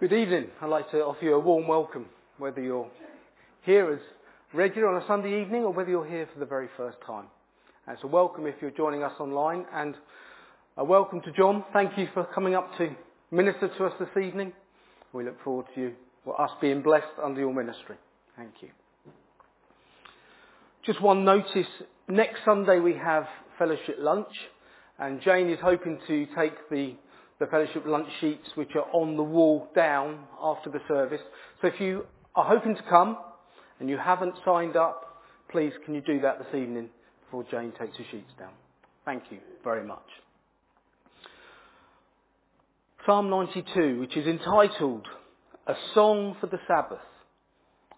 [0.00, 0.46] Good evening.
[0.62, 2.06] I'd like to offer you a warm welcome,
[2.38, 2.88] whether you're
[3.62, 3.98] here as
[4.54, 7.24] regular on a Sunday evening or whether you're here for the very first time.
[7.88, 9.96] And a welcome if you're joining us online and
[10.76, 11.64] a welcome to John.
[11.72, 12.90] Thank you for coming up to
[13.32, 14.52] minister to us this evening.
[15.12, 15.92] We look forward to you,
[16.24, 17.96] or us being blessed under your ministry.
[18.36, 18.68] Thank you.
[20.86, 21.66] Just one notice.
[22.06, 23.26] Next Sunday we have
[23.58, 24.32] fellowship lunch
[25.00, 26.94] and Jane is hoping to take the
[27.38, 31.20] the fellowship lunch sheets which are on the wall down after the service.
[31.60, 32.04] So if you
[32.34, 33.18] are hoping to come
[33.80, 36.90] and you haven't signed up, please can you do that this evening
[37.24, 38.52] before Jane takes the sheets down.
[39.04, 40.04] Thank you very much.
[43.06, 45.06] Psalm 92, which is entitled
[45.66, 46.98] A Song for the Sabbath.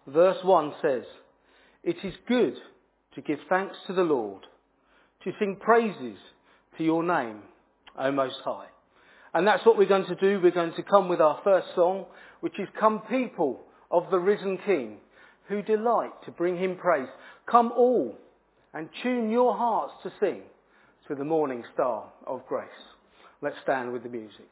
[0.06, 1.02] Verse 1 says,
[1.82, 2.54] It is good
[3.14, 4.42] to give thanks to the Lord,
[5.24, 6.16] to sing praises
[6.78, 7.40] to your name,
[7.98, 8.66] O Most High.
[9.32, 10.40] And that's what we're going to do.
[10.42, 12.06] We're going to come with our first song,
[12.40, 13.60] which is Come People
[13.90, 14.96] of the Risen King,
[15.48, 17.08] who delight to bring him praise.
[17.46, 18.16] Come all
[18.74, 20.42] and tune your hearts to sing
[21.08, 22.68] to the morning star of grace.
[23.42, 24.48] Let's stand with the music.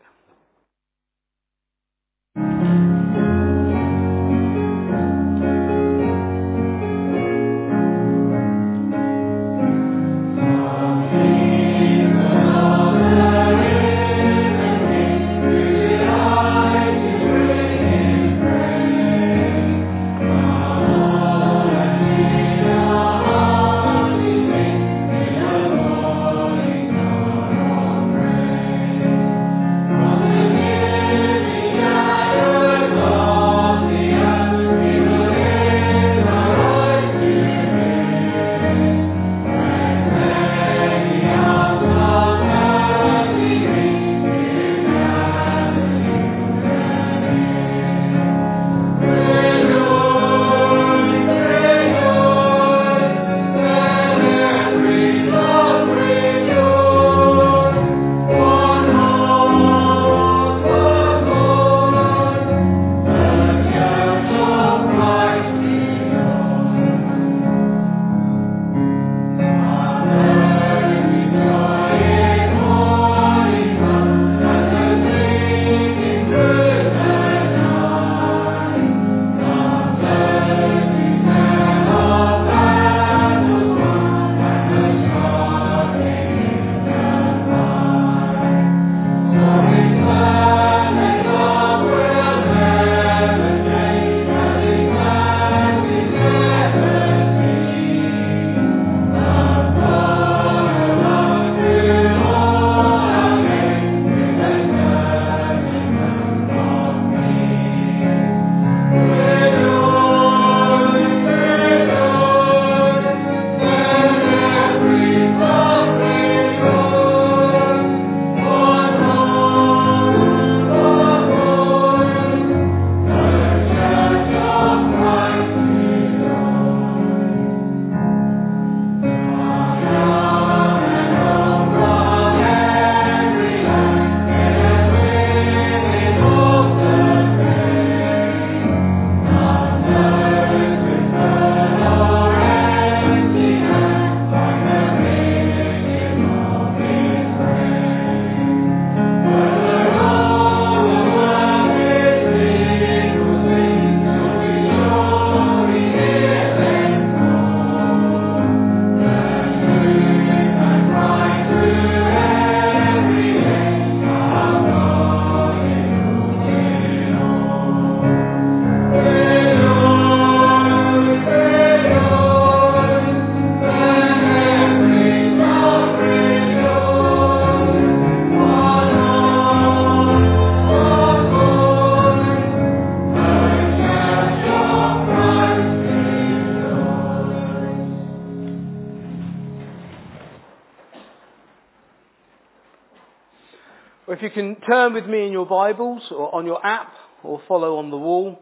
[194.28, 196.92] You can turn with me in your Bibles or on your app
[197.24, 198.38] or follow on the wall,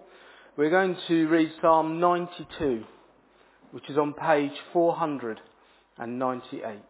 [0.56, 2.82] we're going to read Psalm 92,
[3.70, 6.80] which is on page 498.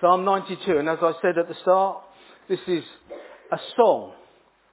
[0.00, 1.98] Psalm 92, and as I said at the start,
[2.48, 2.84] this is
[3.52, 4.14] a song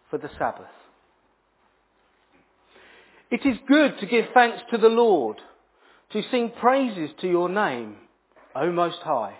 [0.10, 0.68] for the Sabbath.
[3.30, 5.36] It is good to give thanks to the Lord,
[6.14, 7.98] to sing praises to your name,
[8.56, 9.36] O Most High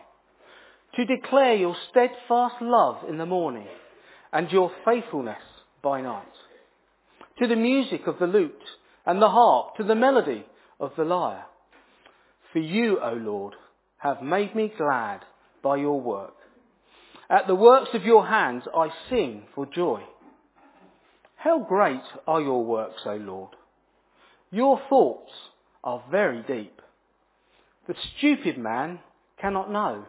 [0.98, 3.68] to declare your steadfast love in the morning
[4.34, 5.38] and your faithfulness
[5.84, 6.26] by night.
[7.40, 8.52] To the music of the lute
[9.06, 10.44] and the harp, to the melody
[10.80, 11.46] of the lyre.
[12.52, 13.54] For you, O Lord,
[13.98, 15.22] have made me glad
[15.64, 16.34] by your work.
[17.30, 20.02] At the works of your hands I sing for joy.
[21.36, 23.52] How great are your works, O Lord!
[24.50, 25.32] Your thoughts
[25.84, 26.82] are very deep.
[27.88, 29.00] The stupid man
[29.40, 30.06] cannot know.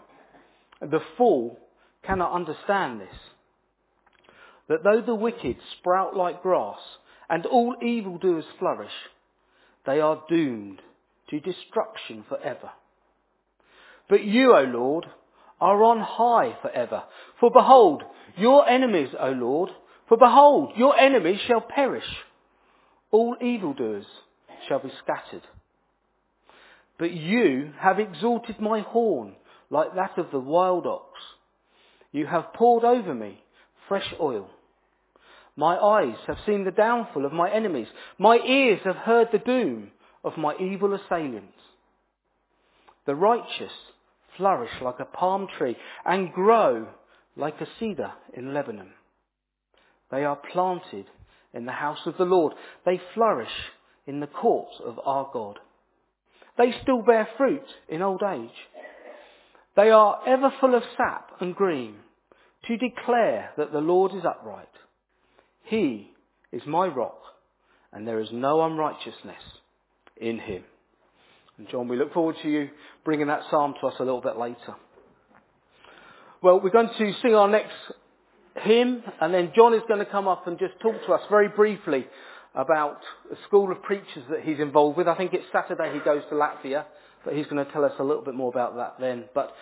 [0.81, 1.59] The fool
[2.05, 3.17] cannot understand this.
[4.69, 6.79] That though the wicked sprout like grass
[7.29, 8.93] and all evildoers flourish,
[9.87, 10.81] they are doomed
[11.31, 12.71] to destruction forever.
[14.09, 15.07] But you, O Lord,
[15.61, 17.03] are on high forever.
[17.41, 18.03] For behold,
[18.37, 19.71] your enemies, O Lord,
[20.09, 22.07] for behold, your enemies shall perish.
[23.11, 24.07] All evildoers
[24.69, 25.47] shall be scattered.
[26.99, 29.35] But you have exalted my horn
[29.71, 31.09] like that of the wild ox.
[32.13, 33.43] You have poured over me
[33.89, 34.49] fresh oil.
[35.57, 37.89] My eyes have seen the downfall of my enemies.
[38.19, 39.91] My ears have heard the doom
[40.23, 41.59] of my evil assailants.
[43.07, 43.73] The righteous
[44.37, 46.87] flourish like a palm tree and grow
[47.37, 48.91] like a cedar in Lebanon.
[50.11, 51.07] They are planted
[51.53, 52.55] in the house of the Lord.
[52.85, 53.49] They flourish
[54.07, 55.59] in the courts of our God.
[56.57, 58.51] They still bear fruit in old age.
[59.79, 61.95] They are ever full of sap and green
[62.67, 64.67] to declare that the Lord is upright.
[65.63, 66.11] He
[66.51, 67.21] is my rock
[67.93, 69.41] and there is no unrighteousness
[70.17, 70.65] in him.
[71.59, 72.71] And John, we look forward to you
[73.05, 74.75] bringing that psalm to us a little bit later.
[76.43, 77.77] Well, we're going to sing our next
[78.57, 81.51] hymn and then John is going to come up and just talk to us very
[81.51, 82.05] briefly
[82.53, 82.99] about
[83.31, 85.07] a school of preachers that he's involved with.
[85.07, 86.85] I think it's Saturday he goes to Latvia,
[87.25, 89.25] but he's going to tell us a little bit more about that then.
[89.35, 89.53] But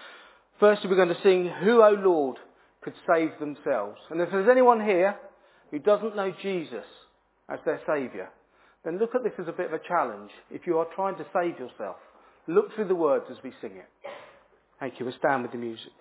[0.61, 2.37] firstly we're going to sing Who, O Lord,
[2.82, 3.99] could save themselves.
[4.11, 5.17] And if there's anyone here
[5.70, 6.85] who doesn't know Jesus
[7.49, 8.29] as their Saviour,
[8.85, 10.31] then look at this as a bit of a challenge.
[10.50, 11.97] If you are trying to save yourself,
[12.47, 13.88] look through the words as we sing it.
[14.79, 15.06] Thank you.
[15.06, 15.93] We'll stand with the music.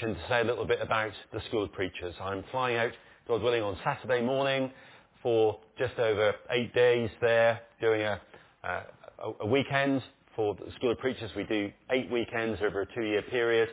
[0.00, 2.14] To say a little bit about the School of Preachers.
[2.22, 2.92] I'm flying out,
[3.28, 4.70] God willing, on Saturday morning
[5.22, 8.18] for just over eight days there, doing a,
[8.64, 8.80] a,
[9.40, 10.02] a weekend
[10.34, 11.30] for the School of Preachers.
[11.36, 13.68] We do eight weekends over a two-year period,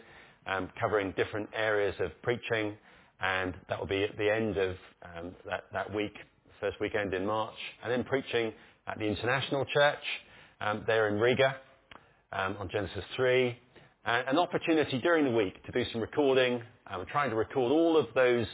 [0.47, 2.73] um, covering different areas of preaching,
[3.21, 6.13] and that will be at the end of um, that, that week,
[6.59, 8.51] first weekend in March, and then preaching
[8.85, 10.03] at the International Church
[10.59, 11.55] um, there in Riga
[12.33, 13.57] um, on Genesis 3.
[14.07, 16.61] And an opportunity during the week to do some recording.
[16.87, 18.47] I'm trying to record all of those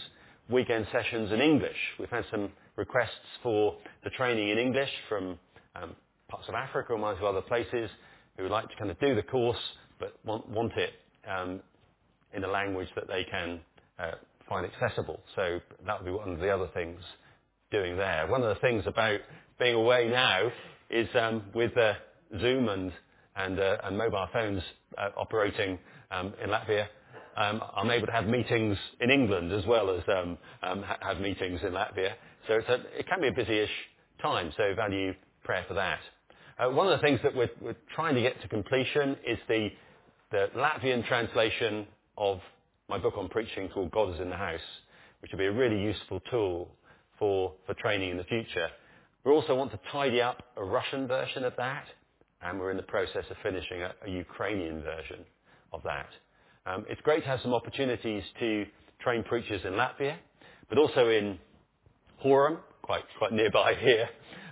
[0.49, 1.77] weekend sessions in English.
[1.99, 3.11] We've had some requests
[3.43, 5.37] for the training in English from
[5.75, 5.95] um,
[6.27, 7.91] parts of Africa and one other places
[8.35, 9.59] who would like to kind of do the course
[9.99, 10.93] but want, want it
[11.29, 11.59] um,
[12.33, 13.59] in a language that they can
[13.99, 14.13] uh,
[14.49, 15.19] find accessible.
[15.35, 16.99] So that would be one of the other things
[17.69, 18.25] doing there.
[18.25, 19.19] One of the things about
[19.59, 20.51] being away now
[20.89, 21.93] is um, with uh,
[22.41, 22.91] Zoom and,
[23.35, 24.61] and, uh, and, mobile phones
[24.97, 25.79] uh, operating
[26.11, 26.87] um, in Latvia,
[27.35, 31.19] um, I'm able to have meetings in England as well as um, um, ha- have
[31.19, 32.13] meetings in Latvia.
[32.47, 33.71] So a, it can be a busy-ish
[34.21, 35.13] time, so value
[35.43, 35.99] prayer for that.
[36.59, 39.69] Uh, one of the things that we're, we're, trying to get to completion is the,
[40.31, 41.87] the Latvian translation
[42.17, 42.39] of
[42.89, 44.61] my book on preaching called God is in the House,
[45.21, 46.69] which will be a really useful tool
[47.17, 48.67] for, for training in the future.
[49.25, 51.85] We also want to tidy up a Russian version of that,
[52.43, 55.19] and we're in the process of finishing a, a Ukrainian version
[55.71, 56.09] of that.
[56.65, 58.65] Um, it's great to have some opportunities to
[59.01, 60.15] train preachers in Latvia,
[60.69, 61.37] but also in
[62.23, 64.07] Horam, quite, quite nearby here,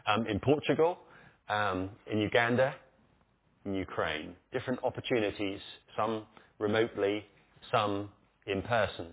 [0.08, 0.98] um, in Portugal,
[1.50, 2.74] um, in Uganda,
[3.66, 4.34] in Ukraine.
[4.52, 5.60] Different opportunities,
[5.96, 6.24] some
[6.60, 7.26] remotely,
[7.72, 8.10] some
[8.48, 9.08] in person.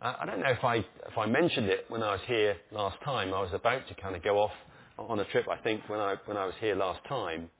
[0.00, 2.96] Uh, I don't know if I, if I mentioned it when I was here last
[3.04, 3.32] time.
[3.32, 4.52] I was about to kind of go off
[4.98, 7.50] on a trip, I think, when I, when I was here last time.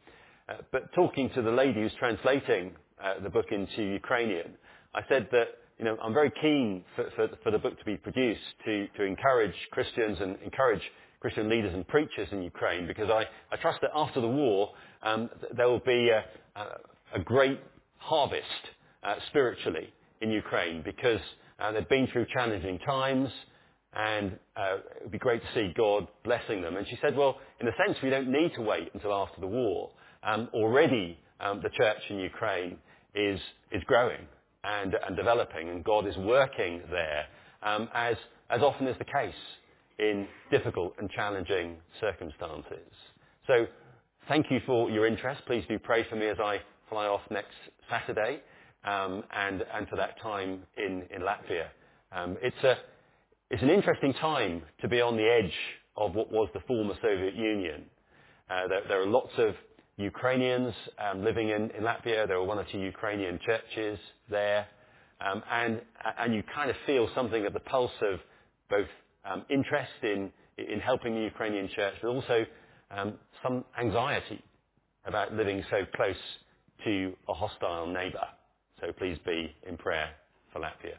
[0.49, 2.73] Uh, but talking to the lady who's translating
[3.03, 4.53] uh, the book into Ukrainian,
[4.95, 5.49] I said that
[5.79, 9.03] you know, I'm very keen for, for, for the book to be produced to, to
[9.03, 10.83] encourage Christians and encourage
[11.21, 14.71] Christian leaders and preachers in Ukraine because I, I trust that after the war
[15.03, 16.25] um, there will be a,
[16.61, 17.61] a, a great
[17.97, 18.45] harvest
[19.03, 21.21] uh, spiritually in Ukraine because
[21.59, 23.31] uh, they've been through challenging times
[23.95, 26.77] and uh, it would be great to see God blessing them.
[26.77, 29.47] And she said, well, in a sense, we don't need to wait until after the
[29.47, 29.91] war.
[30.25, 32.79] Um, already, um, the church in Ukraine
[33.15, 33.41] is,
[33.71, 34.21] is growing
[34.65, 37.27] and, and developing, and God is working there,
[37.63, 38.17] um, as,
[38.51, 39.35] as often is the case
[39.99, 42.91] in difficult and challenging circumstances.
[43.47, 43.67] So
[44.29, 45.43] thank you for your interest.
[45.47, 47.55] Please do pray for me as I fly off next
[47.91, 48.41] Saturday
[48.85, 51.67] um, and, and for that time in, in Latvia.
[52.13, 52.77] Um, it's, a,
[53.51, 55.55] it's an interesting time to be on the edge
[55.97, 57.85] of what was the former Soviet Union.
[58.51, 59.55] Uh, there, there, are lots of
[59.97, 62.27] Ukrainians um, living in, in, Latvia.
[62.27, 63.99] There are one or two Ukrainian churches
[64.29, 64.67] there.
[65.21, 65.81] Um, and,
[66.19, 68.19] and you kind of feel something at the pulse of
[68.69, 68.89] both
[69.25, 72.45] um, interest in, in helping the Ukrainian church, but also
[72.91, 74.43] um, some anxiety
[75.07, 76.17] about living so close
[76.85, 78.27] to a hostile neighbour.
[78.81, 80.11] So please be in prayer
[80.53, 80.97] for Latvia.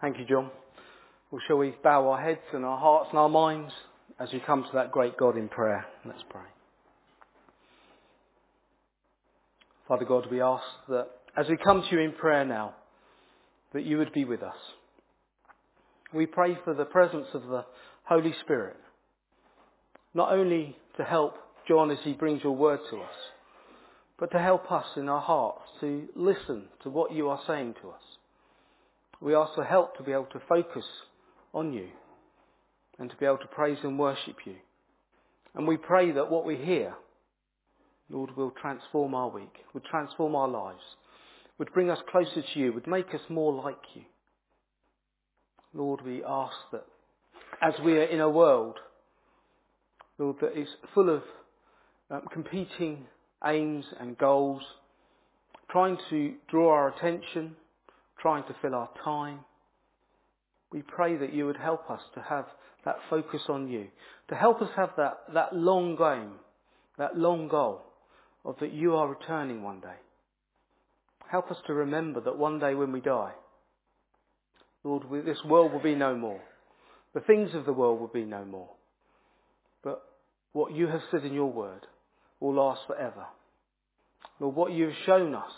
[0.00, 0.50] Thank you, John.
[1.30, 3.72] Well, shall we bow our heads and our hearts and our minds
[4.18, 5.86] as we come to that great God in prayer?
[6.04, 6.42] Let's pray.
[9.86, 11.06] Father God, we ask that
[11.36, 12.74] as we come to you in prayer now,
[13.72, 14.56] that you would be with us.
[16.12, 17.64] We pray for the presence of the
[18.02, 18.76] Holy Spirit,
[20.14, 21.36] not only to help
[21.68, 23.14] John as he brings your word to us,
[24.18, 27.90] but to help us in our hearts to listen to what you are saying to
[27.90, 28.02] us.
[29.20, 30.84] We ask for help to be able to focus
[31.52, 31.88] on you
[32.98, 34.56] and to be able to praise and worship you.
[35.54, 36.94] And we pray that what we hear,
[38.08, 40.82] Lord, will transform our week, would transform our lives,
[41.58, 44.02] would bring us closer to you, would make us more like you.
[45.72, 46.84] Lord, we ask that
[47.62, 48.78] as we are in a world,
[50.18, 51.22] Lord, that is full of
[52.10, 53.06] um, competing
[53.44, 54.62] aims and goals,
[55.70, 57.56] trying to draw our attention,
[58.20, 59.40] trying to fill our time.
[60.72, 62.46] We pray that you would help us to have
[62.84, 63.88] that focus on you,
[64.28, 66.32] to help us have that, that long game,
[66.98, 67.82] that long goal
[68.44, 69.96] of that you are returning one day.
[71.30, 73.32] Help us to remember that one day when we die,
[74.82, 76.40] Lord, this world will be no more.
[77.12, 78.70] The things of the world will be no more.
[79.82, 80.02] But
[80.52, 81.86] what you have said in your word
[82.38, 83.26] will last forever.
[84.38, 85.52] Lord, what you have shown us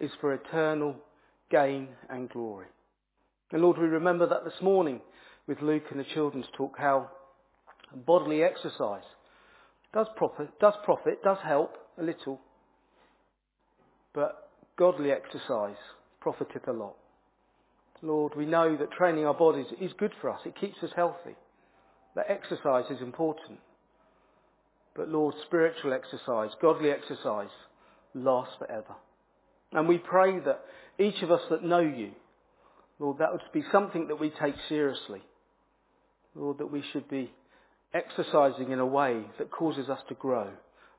[0.00, 0.96] is for eternal
[1.50, 2.66] gain and glory.
[3.54, 5.00] And Lord, we remember that this morning
[5.46, 7.08] with Luke and the children's talk, how
[8.04, 9.04] bodily exercise
[9.92, 12.40] does profit, does profit, does help a little,
[14.12, 15.76] but godly exercise
[16.20, 16.96] profiteth a lot.
[18.02, 20.40] Lord, we know that training our bodies is good for us.
[20.44, 21.36] It keeps us healthy.
[22.16, 23.60] That exercise is important.
[24.96, 27.54] But Lord, spiritual exercise, godly exercise,
[28.14, 28.96] lasts forever.
[29.70, 30.64] And we pray that
[30.98, 32.10] each of us that know you,
[32.98, 35.22] Lord, that would be something that we take seriously.
[36.34, 37.32] Lord, that we should be
[37.92, 40.48] exercising in a way that causes us to grow,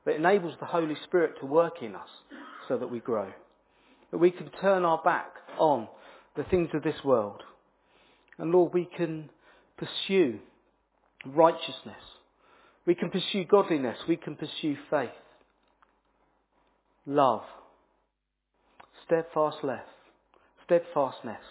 [0.04, 2.08] that enables the Holy Spirit to work in us
[2.68, 3.30] so that we grow.
[4.10, 5.88] That we can turn our back on
[6.36, 7.42] the things of this world.
[8.38, 9.30] And Lord, we can
[9.76, 10.38] pursue
[11.24, 12.02] righteousness.
[12.86, 13.98] We can pursue godliness.
[14.08, 15.10] We can pursue faith,
[17.04, 17.42] love,
[19.04, 19.86] steadfast steadfastness,
[20.64, 21.42] steadfastness,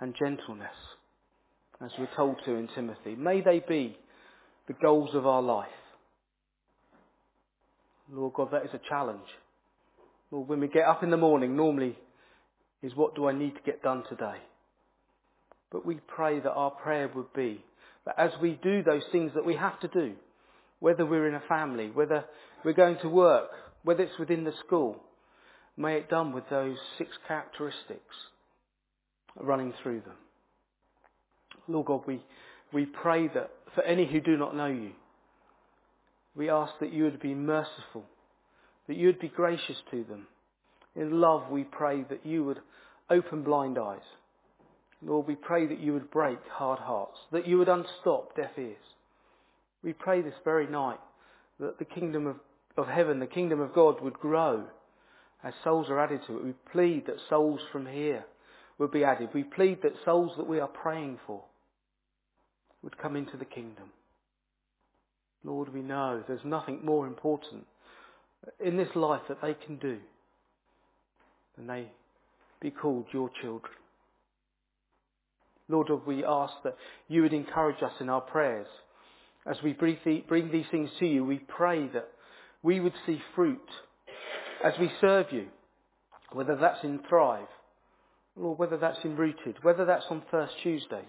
[0.00, 0.68] and gentleness,
[1.84, 3.14] as we're told to in Timothy.
[3.16, 3.96] May they be
[4.66, 5.68] the goals of our life.
[8.10, 9.26] Lord God, that is a challenge.
[10.30, 11.96] Lord, when we get up in the morning, normally
[12.82, 14.38] is what do I need to get done today?
[15.70, 17.64] But we pray that our prayer would be
[18.06, 20.14] that as we do those things that we have to do,
[20.80, 22.24] whether we're in a family, whether
[22.64, 23.50] we're going to work,
[23.84, 24.96] whether it's within the school,
[25.76, 28.14] may it done with those six characteristics
[29.40, 30.16] running through them.
[31.66, 32.22] Lord God, we,
[32.72, 34.92] we pray that for any who do not know you,
[36.34, 38.04] we ask that you would be merciful,
[38.86, 40.26] that you would be gracious to them.
[40.96, 42.60] In love, we pray that you would
[43.10, 44.00] open blind eyes.
[45.02, 48.76] Lord, we pray that you would break hard hearts, that you would unstop deaf ears.
[49.82, 50.98] We pray this very night
[51.60, 52.36] that the kingdom of,
[52.76, 54.64] of heaven, the kingdom of God would grow
[55.44, 56.44] as souls are added to it.
[56.44, 58.24] We plead that souls from here
[58.78, 59.30] would be added.
[59.34, 61.42] We plead that souls that we are praying for
[62.82, 63.90] would come into the kingdom.
[65.44, 67.66] Lord, we know there's nothing more important
[68.64, 69.98] in this life that they can do
[71.56, 71.88] than they
[72.60, 73.72] be called your children.
[75.68, 76.76] Lord, we ask that
[77.08, 78.68] you would encourage us in our prayers.
[79.44, 82.08] As we bring these things to you, we pray that
[82.62, 83.68] we would see fruit
[84.64, 85.46] as we serve you,
[86.32, 87.46] whether that's in Thrive,
[88.40, 91.04] or whether that's in Rooted, whether that's on First Tuesdays,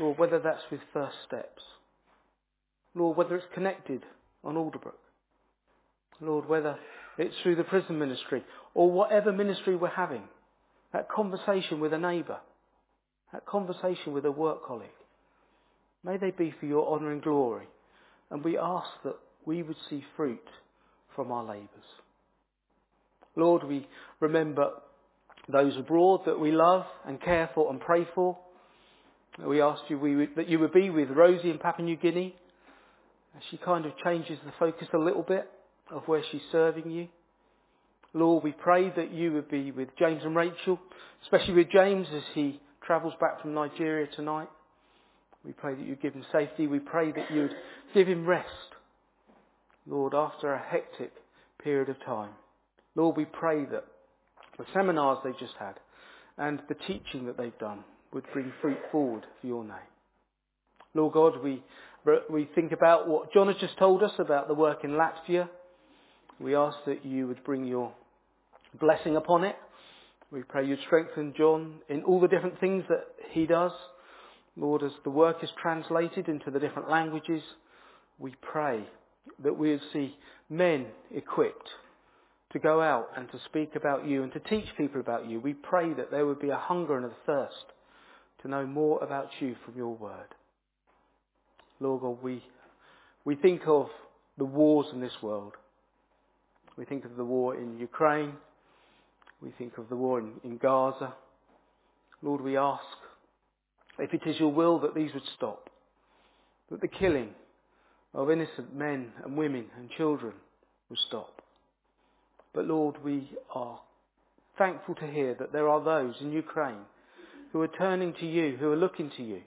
[0.00, 1.62] or whether that's with First Steps.
[2.94, 4.02] Lord, whether it's connected
[4.42, 4.94] on Alderbrook.
[6.20, 6.78] Lord, whether
[7.18, 8.42] it's through the prison ministry
[8.74, 10.22] or whatever ministry we're having,
[10.92, 12.38] that conversation with a neighbour,
[13.32, 14.88] that conversation with a work colleague.
[16.04, 17.66] May they be for your honour and glory.
[18.30, 20.42] And we ask that we would see fruit
[21.14, 21.68] from our labours.
[23.34, 23.86] Lord, we
[24.20, 24.70] remember
[25.50, 28.38] those abroad that we love and care for and pray for.
[29.44, 32.34] We ask you we would, that you would be with Rosie in Papua New Guinea
[33.50, 35.48] she kind of changes the focus a little bit
[35.90, 37.08] of where she's serving you.
[38.14, 40.80] Lord, we pray that you would be with James and Rachel,
[41.22, 44.48] especially with James as he travels back from Nigeria tonight.
[45.44, 46.66] We pray that you give him safety.
[46.66, 47.54] We pray that you would
[47.94, 48.48] give him rest,
[49.86, 51.12] Lord, after a hectic
[51.62, 52.30] period of time.
[52.94, 53.84] Lord, we pray that
[54.58, 55.74] the seminars they've just had
[56.38, 59.76] and the teaching that they've done would bring fruit forward for your name.
[60.94, 61.62] Lord God, we
[62.30, 65.48] we think about what John has just told us about the work in Latvia.
[66.38, 67.92] We ask that you would bring your
[68.80, 69.56] blessing upon it.
[70.30, 73.72] We pray you'd strengthen John in all the different things that he does.
[74.56, 77.42] Lord, as the work is translated into the different languages,
[78.18, 78.84] we pray
[79.42, 80.16] that we would see
[80.48, 81.68] men equipped
[82.56, 85.38] to go out and to speak about you and to teach people about you.
[85.40, 87.66] We pray that there would be a hunger and a thirst
[88.40, 90.28] to know more about you from your word.
[91.80, 92.42] Lord God, we,
[93.26, 93.88] we think of
[94.38, 95.52] the wars in this world.
[96.78, 98.32] We think of the war in Ukraine.
[99.42, 101.12] We think of the war in, in Gaza.
[102.22, 102.80] Lord, we ask
[103.98, 105.68] if it is your will that these would stop,
[106.70, 107.34] that the killing
[108.14, 110.32] of innocent men and women and children
[110.88, 111.42] would stop.
[112.56, 113.78] But Lord, we are
[114.56, 116.86] thankful to hear that there are those in Ukraine
[117.52, 119.42] who are turning to you, who are looking to you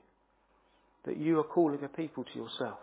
[1.06, 2.78] that you are calling a people to yourself.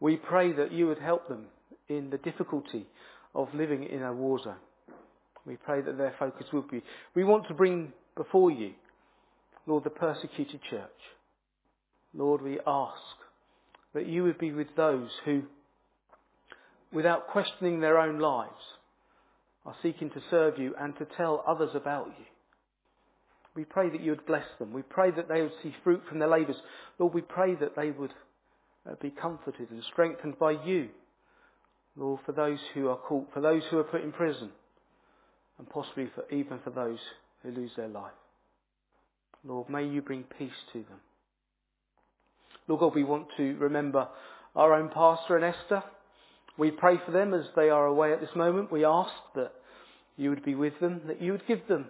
[0.00, 1.46] We pray that you would help them
[1.88, 2.86] in the difficulty
[3.32, 4.56] of living in a war zone.
[5.46, 6.82] We pray that their focus would be.
[7.14, 8.72] We want to bring before you,
[9.64, 11.00] Lord, the persecuted church.
[12.14, 12.98] Lord, we ask
[13.94, 15.42] that you would be with those who,
[16.92, 18.50] without questioning their own lives,
[19.66, 22.24] are seeking to serve you and to tell others about you.
[23.54, 24.72] We pray that you would bless them.
[24.72, 26.56] We pray that they would see fruit from their labours.
[26.98, 28.12] Lord, we pray that they would
[28.88, 30.88] uh, be comforted and strengthened by you.
[31.96, 34.50] Lord, for those who are caught, for those who are put in prison,
[35.58, 36.98] and possibly for, even for those
[37.42, 38.12] who lose their life.
[39.44, 41.00] Lord, may you bring peace to them.
[42.68, 44.08] Lord God, we want to remember
[44.54, 45.82] our own pastor and Esther.
[46.58, 48.72] We pray for them as they are away at this moment.
[48.72, 49.52] We ask that
[50.16, 51.86] you would be with them, that you would give them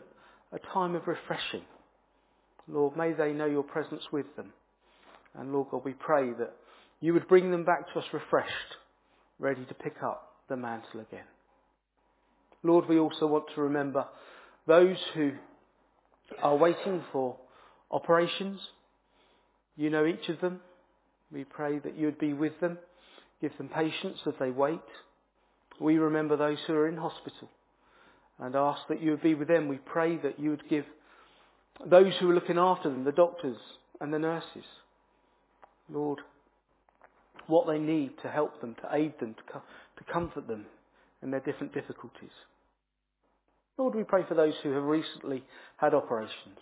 [0.53, 1.63] a time of refreshing.
[2.69, 4.53] Lord, may they know your presence with them.
[5.35, 6.53] And Lord God, we pray that
[7.01, 8.77] you would bring them back to us refreshed,
[9.39, 11.25] ready to pick up the mantle again.
[12.63, 14.07] Lord, we also want to remember
[14.67, 15.33] those who
[16.43, 17.37] are waiting for
[17.91, 18.61] operations.
[19.77, 20.61] You know each of them.
[21.33, 22.79] We pray that you would be with them,
[23.41, 24.81] give them patience as they wait.
[25.81, 27.49] We remember those who are in hospital
[28.39, 29.69] and ask that you would be with them.
[29.69, 30.85] We pray that you would give
[31.87, 33.57] those who are looking after them, the doctors
[34.01, 34.65] and the nurses,
[35.89, 36.21] Lord,
[37.47, 40.67] what they need to help them, to aid them, to, to comfort them
[41.23, 42.31] in their different difficulties.
[43.77, 45.43] Lord, we pray for those who have recently
[45.79, 46.59] had operations.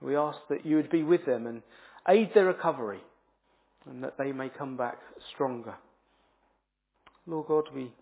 [0.00, 1.62] We ask that you would be with them and
[2.08, 3.00] aid their recovery
[3.88, 4.98] and that they may come back
[5.34, 5.74] stronger.
[7.26, 7.92] Lord God, we,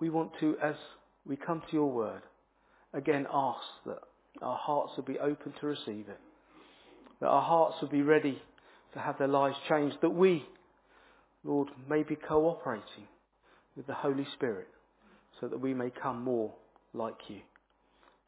[0.00, 0.74] we want to, as
[1.26, 2.22] we come to your word,
[2.92, 3.98] again ask that
[4.42, 6.20] our hearts would be open to receive it,
[7.20, 8.40] that our hearts would be ready
[8.94, 10.44] to have their lives changed, that we,
[11.44, 13.08] Lord, may be cooperating
[13.76, 14.68] with the Holy Spirit
[15.40, 16.52] so that we may come more
[16.94, 17.40] like you.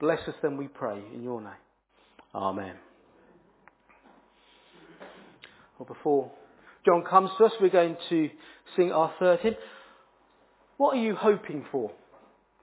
[0.00, 1.50] Bless us then, we pray, in your name.
[2.34, 2.74] Amen.
[5.78, 6.30] Well, before
[6.84, 8.30] John comes to us, we're going to
[8.76, 9.54] sing our third hymn.
[10.76, 11.92] What are you hoping for?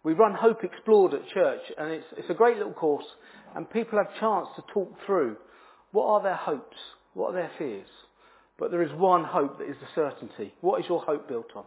[0.03, 3.05] We run Hope Explored at church, and it's, it's a great little course,
[3.55, 5.37] and people have chance to talk through
[5.91, 6.77] what are their hopes,
[7.13, 7.87] what are their fears.
[8.59, 10.53] But there is one hope that is the certainty.
[10.61, 11.63] What is your hope built on?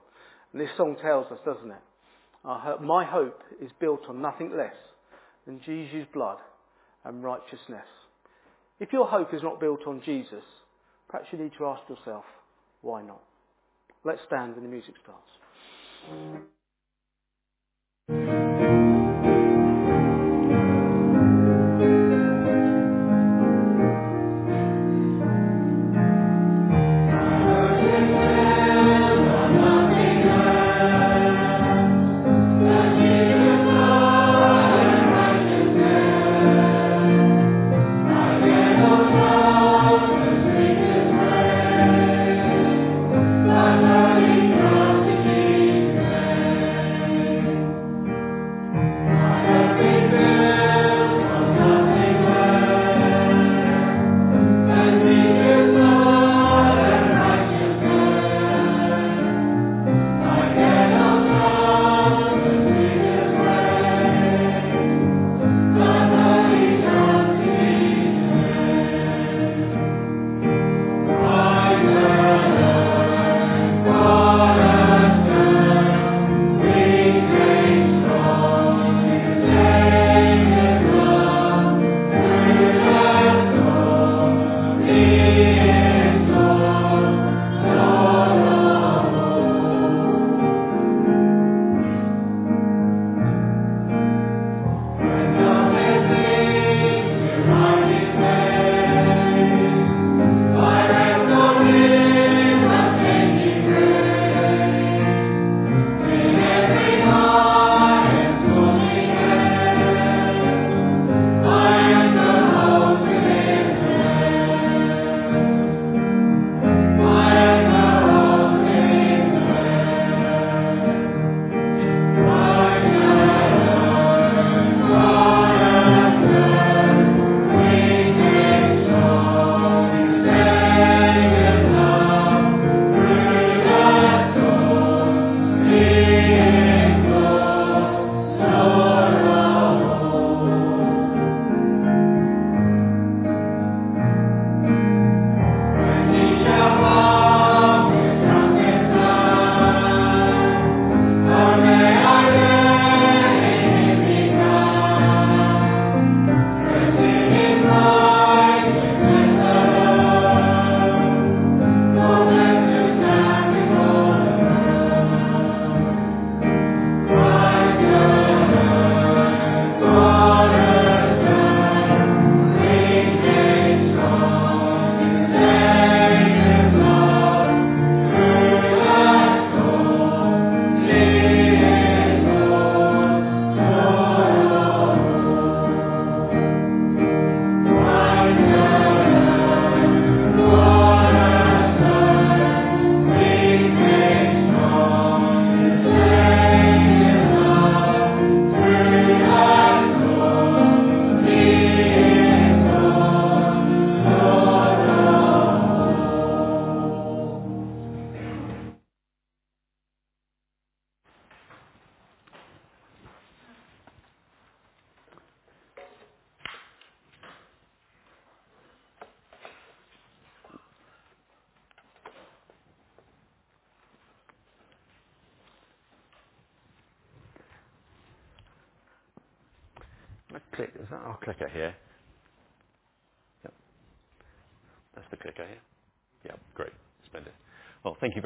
[0.53, 1.83] And this song tells us, doesn't it?
[2.45, 4.77] Hope, my hope is built on nothing less
[5.47, 6.39] than Jesus' blood
[7.05, 7.87] and righteousness.
[8.81, 10.45] If your hope is not built on Jesus,
[11.09, 12.25] perhaps you need to ask yourself,
[12.83, 13.23] why not?
[14.05, 15.29] Let's stand when the music starts.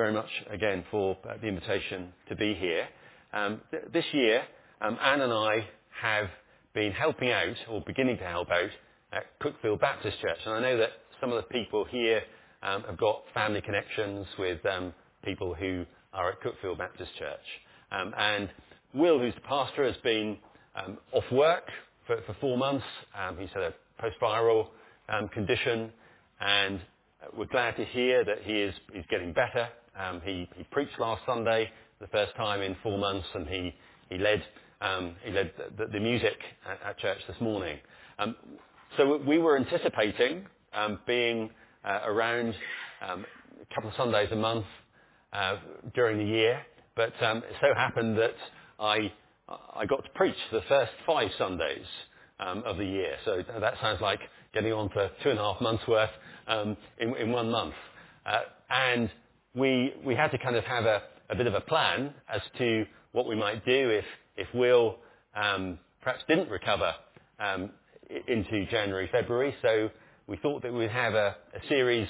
[0.02, 2.88] Very much again for uh, the invitation to be here.
[3.32, 4.42] Um, th- this year,
[4.80, 5.64] um, Anne and I
[6.00, 6.26] have
[6.74, 8.70] been helping out, or beginning to help out,
[9.12, 10.38] at Cuckfield Baptist Church.
[10.44, 10.88] And I know that
[11.20, 12.20] some of the people here
[12.64, 14.92] um, have got family connections with um,
[15.24, 17.46] people who are at Cuckfield Baptist Church.
[17.92, 18.48] Um, and
[18.94, 20.36] Will, who's the pastor, has been
[20.74, 21.68] um, off work
[22.08, 22.84] for, for four months.
[23.38, 24.66] He's had a post-viral
[25.32, 25.92] condition,
[26.40, 26.80] and
[27.36, 29.68] we're glad to hear that he is he's getting better.
[29.98, 33.74] Um, he, he preached last Sunday, the first time in four months, and he,
[34.08, 34.42] he led,
[34.80, 36.36] um, he led the, the music
[36.68, 37.78] at, at, church this morning.
[38.18, 38.36] Um,
[38.96, 41.50] so we were anticipating um, being
[41.84, 42.54] uh, around
[43.06, 43.24] um,
[43.60, 44.66] a couple of Sundays a month
[45.32, 45.56] uh,
[45.94, 46.60] during the year,
[46.94, 48.34] but um, it so happened that
[48.78, 49.12] I,
[49.74, 51.86] I got to preach the first five Sundays
[52.40, 53.16] um, of the year.
[53.24, 54.20] So that sounds like
[54.52, 56.10] getting on for two and a half months worth
[56.46, 57.74] um, in, in, one month.
[58.26, 59.10] Uh, and
[59.54, 62.86] we, we had to kind of have a, a, bit of a plan as to
[63.12, 64.04] what we might do if,
[64.36, 64.96] if Will
[65.34, 66.94] um, perhaps didn't recover
[67.38, 67.70] um,
[68.28, 69.54] into January, February.
[69.62, 69.90] So
[70.26, 72.08] we thought that we'd have a, a series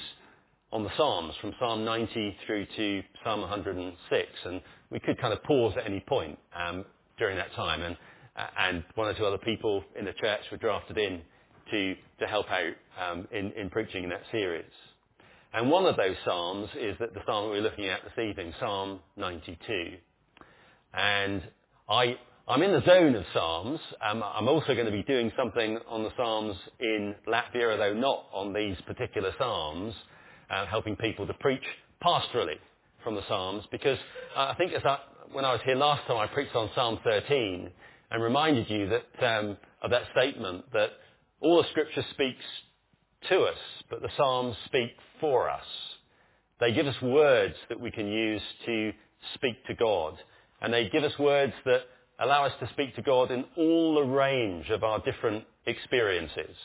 [0.71, 5.43] on the Psalms from Psalm 90 through to Psalm 106, and we could kind of
[5.43, 6.83] pause at any point um,
[7.19, 7.95] during that time, and,
[8.57, 11.21] and one or two other people in the church were drafted in
[11.69, 14.65] to, to help out um, in, in preaching in that series.
[15.53, 18.99] And one of those psalms is that the psalm we're looking at this evening, Psalm
[19.17, 19.97] 92.
[20.93, 21.43] And
[21.87, 23.79] I, I'm in the zone of psalms.
[24.01, 28.25] Um, I'm also going to be doing something on the psalms in Latvia, although not
[28.33, 29.93] on these particular psalms
[30.49, 31.63] uh, helping people to preach
[32.03, 32.57] pastorally
[33.03, 33.97] from the Psalms because
[34.35, 34.97] I think as I,
[35.31, 37.69] when I was here last time I preached on Psalm 13
[38.11, 40.91] and reminded you that um, of that statement that
[41.41, 42.43] all the Scripture speaks
[43.29, 43.57] to us,
[43.89, 45.65] but the Psalms speak for us.
[46.59, 48.91] They give us words that we can use to
[49.35, 50.15] speak to God,
[50.61, 51.81] and they give us words that
[52.19, 56.55] allow us to speak to God in all the range of our different experiences.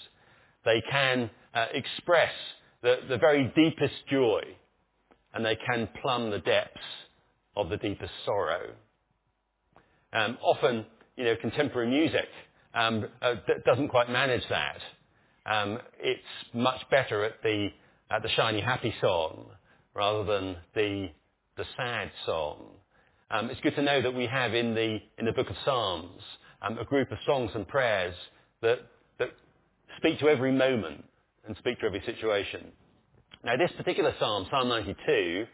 [0.64, 2.32] They can uh, express
[2.82, 4.40] the, the very deepest joy,
[5.34, 6.80] and they can plumb the depths
[7.56, 8.70] of the deepest sorrow.
[10.12, 12.28] Um, often, you know, contemporary music
[12.74, 14.78] um, uh, d- doesn't quite manage that.
[15.48, 16.20] Um, it's
[16.52, 17.68] much better at the
[18.10, 19.46] at the shiny happy song
[19.94, 21.08] rather than the
[21.56, 22.66] the sad song.
[23.30, 26.22] Um, it's good to know that we have in the in the Book of Psalms
[26.62, 28.14] um, a group of songs and prayers
[28.62, 28.80] that
[29.18, 29.30] that
[29.96, 31.04] speak to every moment
[31.46, 32.72] and speak to every situation.
[33.44, 35.46] Now, this particular psalm, Psalm 92,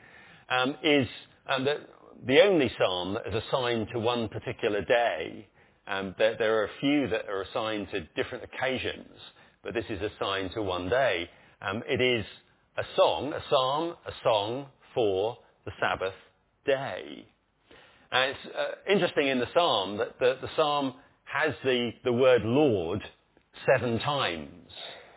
[0.49, 1.07] um, is
[1.47, 1.81] um, the,
[2.27, 5.47] the, only psalm that is assigned to one particular day.
[5.87, 9.19] Um, there, there, are a few that are assigned to different occasions,
[9.65, 11.29] but this is assigned to one day.
[11.63, 12.25] Um, it is
[12.77, 16.15] a song, a psalm, a song for the Sabbath
[16.67, 17.27] day.
[18.13, 22.43] And it's uh, interesting in the psalm that the, the psalm has the, the word
[22.45, 23.03] Lord
[23.67, 24.71] seven times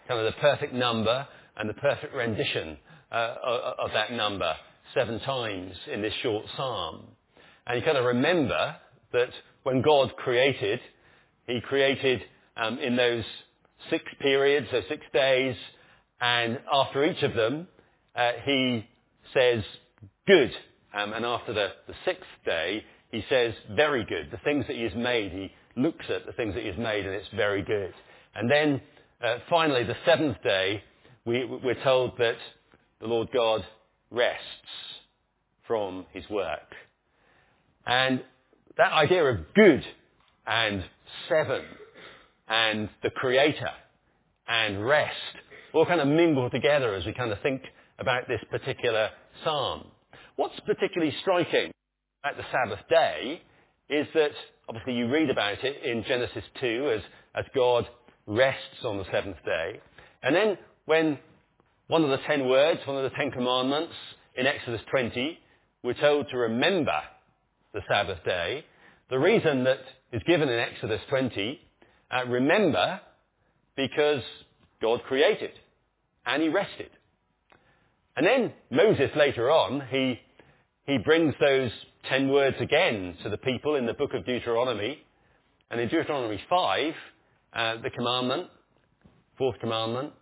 [0.07, 2.77] kind of the perfect number and the perfect rendition
[3.11, 3.35] uh,
[3.77, 4.53] of that number
[4.93, 7.03] seven times in this short psalm.
[7.65, 8.75] And you kind of remember
[9.11, 9.29] that
[9.63, 10.79] when God created,
[11.45, 12.21] He created
[12.55, 13.25] um, in those
[13.89, 15.55] six periods, so six days,
[16.19, 17.67] and after each of them,
[18.15, 18.85] uh, He
[19.33, 19.63] says,
[20.25, 20.51] good.
[20.93, 24.29] Um, and after the, the sixth day, He says, very good.
[24.31, 27.05] The things that He has made, He looks at the things that He has made,
[27.05, 27.93] and it's very good.
[28.35, 28.81] And then
[29.23, 30.83] uh, finally, the seventh day,
[31.25, 32.37] we, we're told that
[32.99, 33.65] the Lord God
[34.11, 34.43] rests
[35.67, 36.73] from his work.
[37.85, 38.23] And
[38.77, 39.83] that idea of good
[40.45, 40.83] and
[41.27, 41.63] seven
[42.47, 43.71] and the creator
[44.47, 45.15] and rest
[45.73, 47.61] all kind of mingle together as we kind of think
[47.99, 49.09] about this particular
[49.43, 49.85] psalm.
[50.35, 51.71] What's particularly striking
[52.23, 53.41] about the Sabbath day
[53.89, 54.31] is that
[54.69, 57.01] obviously you read about it in Genesis 2 as,
[57.35, 57.87] as God
[58.27, 59.79] rests on the seventh day.
[60.23, 61.17] And then when
[61.87, 63.93] one of the ten words, one of the ten commandments
[64.35, 65.39] in Exodus 20,
[65.83, 66.99] we're told to remember
[67.73, 68.65] the Sabbath day,
[69.09, 69.79] the reason that
[70.11, 71.59] is given in Exodus 20,
[72.11, 72.99] uh, remember
[73.75, 74.23] because
[74.81, 75.51] God created
[76.25, 76.89] and he rested.
[78.15, 80.19] And then Moses later on, he,
[80.85, 81.71] he brings those
[82.09, 84.99] ten words again to the people in the book of Deuteronomy.
[85.69, 86.93] And in Deuteronomy 5,
[87.53, 88.47] uh, the commandment,
[89.37, 90.13] fourth commandment,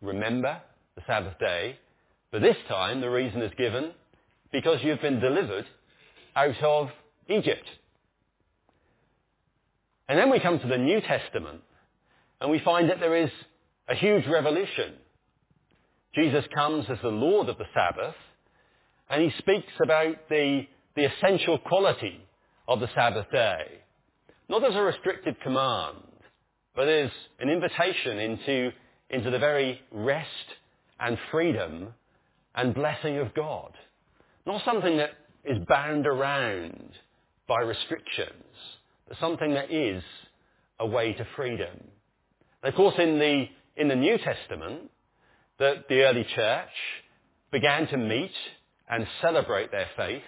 [0.00, 0.60] remember
[0.96, 1.78] the Sabbath day.
[2.30, 3.92] But this time the reason is given
[4.52, 5.66] because you've been delivered
[6.34, 6.88] out of
[7.28, 7.66] Egypt.
[10.08, 11.62] And then we come to the New Testament
[12.40, 13.30] And we find that there is
[13.88, 14.94] a huge revolution.
[16.14, 18.16] Jesus comes as the Lord of the Sabbath,
[19.08, 20.62] and he speaks about the,
[20.96, 22.18] the essential quality
[22.66, 23.80] of the Sabbath day.
[24.48, 25.98] Not as a restricted command,
[26.74, 28.72] but as an invitation into,
[29.10, 30.28] into the very rest
[30.98, 31.88] and freedom
[32.54, 33.72] and blessing of God.
[34.46, 35.10] Not something that
[35.44, 36.90] is bound around
[37.46, 38.56] by restrictions,
[39.20, 40.02] something that is
[40.78, 41.76] a way to freedom.
[42.62, 43.44] And of course, in the,
[43.76, 44.90] in the New Testament,
[45.58, 46.68] the, the early church
[47.50, 48.32] began to meet
[48.88, 50.22] and celebrate their faith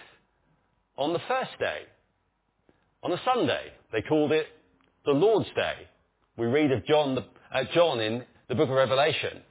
[0.96, 1.80] on the first day,
[3.02, 3.72] on a Sunday.
[3.92, 4.46] They called it
[5.04, 5.74] the Lord's Day.
[6.36, 9.42] We read of John, the, uh, John in the book of Revelation,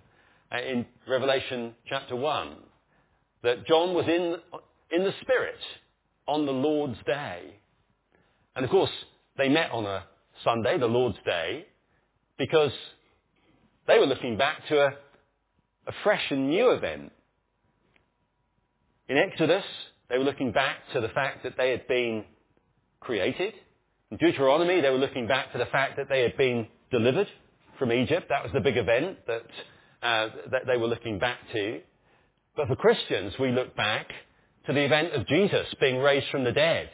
[0.52, 2.56] uh, in Revelation chapter 1,
[3.44, 4.36] that John was in,
[4.92, 5.60] in the Spirit
[6.28, 7.56] on the Lord's Day.
[8.56, 8.92] And of course,
[9.38, 10.04] they met on a
[10.44, 11.66] Sunday, the Lord's Day,
[12.38, 12.72] because
[13.88, 14.88] they were looking back to a,
[15.88, 17.12] a fresh and new event.
[19.10, 19.66] In Exodus,
[20.10, 22.24] they were looking back to the fact that they had been
[23.00, 23.54] created.
[24.12, 27.28] In Deuteronomy, they were looking back to the fact that they had been delivered
[27.78, 28.28] from Egypt.
[28.30, 29.44] That was the big event that,
[30.02, 31.82] uh, that they were looking back to.
[32.56, 34.08] But for Christians, we look back
[34.68, 36.90] to the event of Jesus being raised from the dead.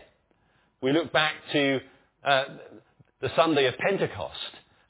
[0.81, 1.79] We look back to
[2.23, 2.43] uh,
[3.21, 4.35] the Sunday of Pentecost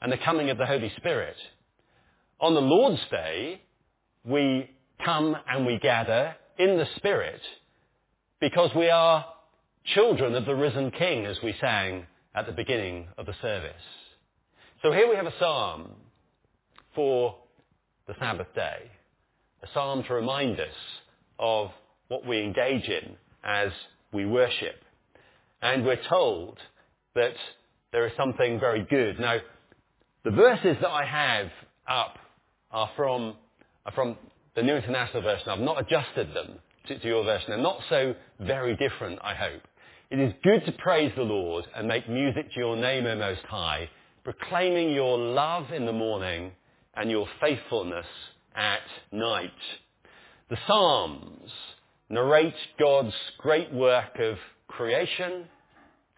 [0.00, 1.36] and the coming of the Holy Spirit.
[2.40, 3.60] On the Lord's Day,
[4.24, 4.70] we
[5.04, 7.40] come and we gather in the Spirit
[8.40, 9.26] because we are
[9.94, 13.72] children of the risen King, as we sang at the beginning of the service.
[14.82, 15.90] So here we have a psalm
[16.94, 17.36] for
[18.06, 18.90] the Sabbath day,
[19.62, 20.74] a psalm to remind us
[21.38, 21.70] of
[22.08, 23.70] what we engage in as
[24.12, 24.76] we worship.
[25.62, 26.58] And we're told
[27.14, 27.34] that
[27.92, 29.18] there is something very good.
[29.18, 29.38] Now,
[30.24, 31.50] the verses that I have
[31.88, 32.18] up
[32.70, 33.34] are from,
[33.86, 34.16] are from
[34.54, 35.48] the New International Version.
[35.48, 37.46] I've not adjusted them to, to your version.
[37.48, 39.62] They're not so very different, I hope.
[40.10, 43.42] It is good to praise the Lord and make music to your name, O Most
[43.48, 43.88] High,
[44.24, 46.52] proclaiming your love in the morning
[46.96, 48.06] and your faithfulness
[48.54, 48.80] at
[49.12, 49.50] night.
[50.48, 51.50] The Psalms
[52.08, 55.44] narrate God's great work of creation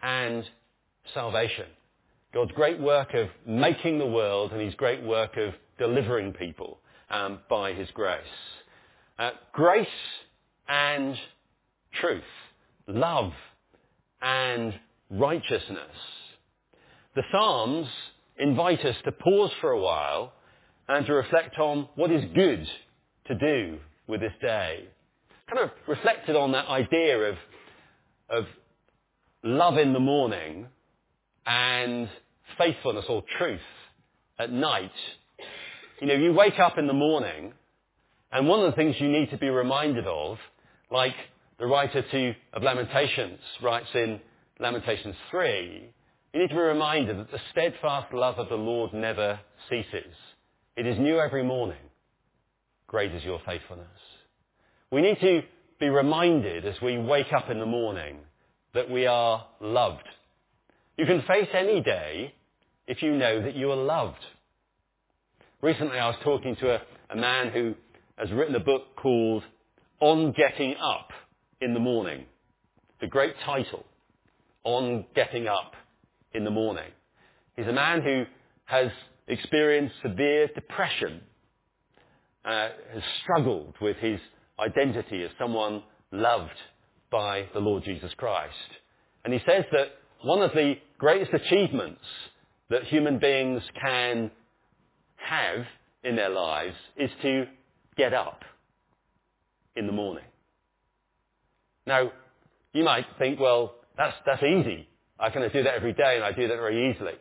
[0.01, 0.43] and
[1.13, 1.65] salvation.
[2.33, 7.39] God's great work of making the world and his great work of delivering people um,
[7.49, 8.21] by his grace.
[9.19, 9.87] Uh, grace
[10.67, 11.15] and
[12.01, 12.23] truth.
[12.87, 13.31] Love
[14.21, 14.73] and
[15.11, 15.95] righteousness.
[17.15, 17.87] The Psalms
[18.39, 20.33] invite us to pause for a while
[20.87, 22.67] and to reflect on what is good
[23.27, 24.87] to do with this day.
[25.53, 27.35] Kind of reflected on that idea of,
[28.29, 28.45] of
[29.43, 30.67] love in the morning
[31.45, 32.09] and
[32.57, 33.59] faithfulness or truth
[34.39, 34.91] at night.
[36.01, 37.53] You know, you wake up in the morning
[38.31, 40.37] and one of the things you need to be reminded of,
[40.91, 41.13] like
[41.59, 44.19] the writer to, of Lamentations writes in
[44.59, 45.91] Lamentations 3,
[46.33, 50.15] you need to be reminded that the steadfast love of the Lord never ceases.
[50.75, 51.77] It is new every morning.
[52.87, 53.87] Great is your faithfulness.
[54.91, 55.43] We need to
[55.79, 58.17] be reminded as we wake up in the morning
[58.73, 60.07] that we are loved.
[60.95, 62.35] You can face any day
[62.85, 64.23] if you know that you are loved.
[65.61, 67.73] Recently I was talking to a, a man who
[68.17, 69.43] has written a book called
[69.99, 71.09] On Getting Up
[71.61, 72.25] in the morning.
[73.01, 73.83] The great title,
[74.63, 75.73] On Getting Up
[76.33, 76.91] in the Morning.
[77.55, 78.25] He's a man who
[78.65, 78.91] has
[79.27, 81.21] experienced severe depression,
[82.45, 84.19] uh, has struggled with his
[84.59, 85.81] identity as someone
[86.11, 86.51] loved
[87.09, 88.53] by the Lord Jesus Christ.
[89.25, 89.87] And he says that
[90.23, 92.01] one of the greatest achievements
[92.69, 94.31] that human beings can
[95.17, 95.65] have
[96.03, 97.45] in their lives is to
[97.97, 98.41] get up
[99.75, 100.23] in the morning.
[101.85, 102.11] Now,
[102.73, 104.87] you might think, well, that's, that's easy.
[105.19, 107.13] I can do that every day and I do that very easily.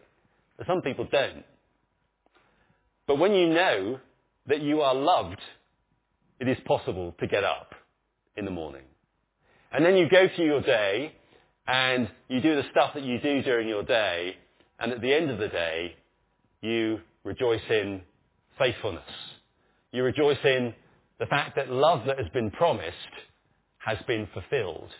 [0.56, 1.44] But some people don't.
[3.06, 3.98] But when you know
[4.46, 5.40] that you are loved,
[6.40, 7.74] it is possible to get up
[8.36, 8.82] in the morning.
[9.72, 11.14] And then you go through your day
[11.66, 14.36] and you do the stuff that you do during your day
[14.82, 15.94] and at the end of the day,
[16.60, 18.00] you rejoice in
[18.58, 19.02] faithfulness.
[19.92, 20.74] You rejoice in
[21.20, 22.96] the fact that love that has been promised
[23.78, 24.90] has been fulfilled.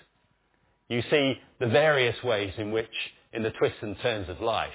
[0.89, 2.87] You see the various ways in which,
[3.33, 4.71] in the twists and turns of life,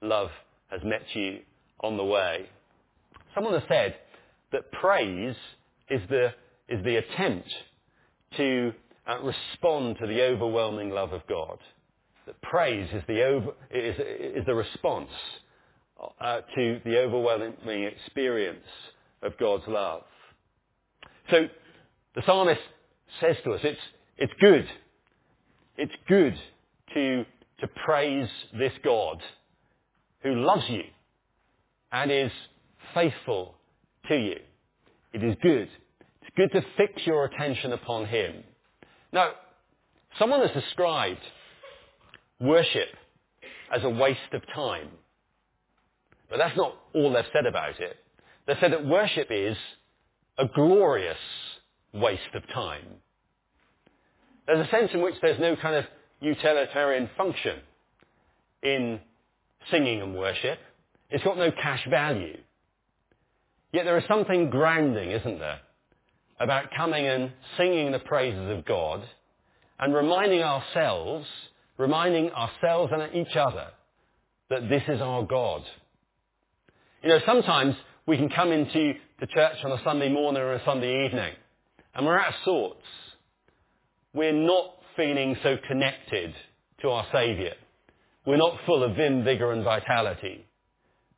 [0.00, 0.30] love
[0.70, 1.40] has met you
[1.80, 2.48] on the way.
[3.34, 3.96] Someone has said
[4.52, 5.36] that praise
[5.90, 6.32] is the,
[6.68, 7.48] is the attempt
[8.38, 8.72] to
[9.08, 11.58] uh, respond to the overwhelming love of God.
[12.26, 15.10] That praise is the, over, is, is the response
[16.20, 18.66] uh, to the overwhelming experience
[19.22, 20.02] of God's love.
[21.30, 21.46] So
[22.14, 22.60] the psalmist
[23.20, 23.80] says to us, it's,
[24.18, 24.66] it's good.
[25.76, 26.34] It's good
[26.94, 27.24] to,
[27.60, 28.28] to praise
[28.58, 29.22] this God
[30.22, 30.82] who loves you
[31.92, 32.32] and is
[32.94, 33.54] faithful
[34.08, 34.36] to you.
[35.12, 35.68] It is good.
[36.22, 38.42] It's good to fix your attention upon Him.
[39.16, 39.30] Now,
[40.18, 41.22] someone has described
[42.38, 42.88] worship
[43.74, 44.88] as a waste of time.
[46.28, 47.96] But that's not all they've said about it.
[48.46, 49.56] They've said that worship is
[50.36, 51.16] a glorious
[51.94, 52.84] waste of time.
[54.46, 55.86] There's a sense in which there's no kind of
[56.20, 57.60] utilitarian function
[58.62, 59.00] in
[59.70, 60.58] singing and worship.
[61.08, 62.36] It's got no cash value.
[63.72, 65.60] Yet there is something grounding, isn't there,
[66.38, 69.02] about coming and singing the praises of God
[69.78, 71.26] and reminding ourselves,
[71.78, 73.68] reminding ourselves and each other
[74.50, 75.62] that this is our God.
[77.02, 77.74] You know, sometimes
[78.06, 81.34] we can come into the church on a Sunday morning or a Sunday evening
[81.94, 82.86] and we're out of sorts.
[84.12, 86.34] We're not feeling so connected
[86.82, 87.52] to our Saviour.
[88.26, 90.44] We're not full of vim, vigour and vitality.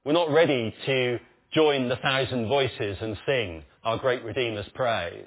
[0.05, 1.19] We're not ready to
[1.53, 5.25] join the thousand voices and sing our great Redeemer's praise.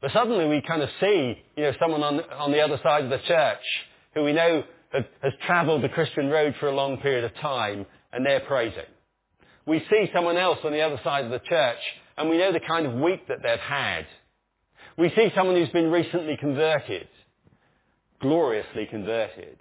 [0.00, 3.10] But suddenly we kind of see, you know, someone on, on the other side of
[3.10, 3.62] the church
[4.14, 7.86] who we know has, has travelled the Christian road for a long period of time
[8.12, 8.82] and they're praising.
[9.64, 11.78] We see someone else on the other side of the church
[12.18, 14.06] and we know the kind of week that they've had.
[14.98, 17.08] We see someone who's been recently converted,
[18.20, 19.56] gloriously converted.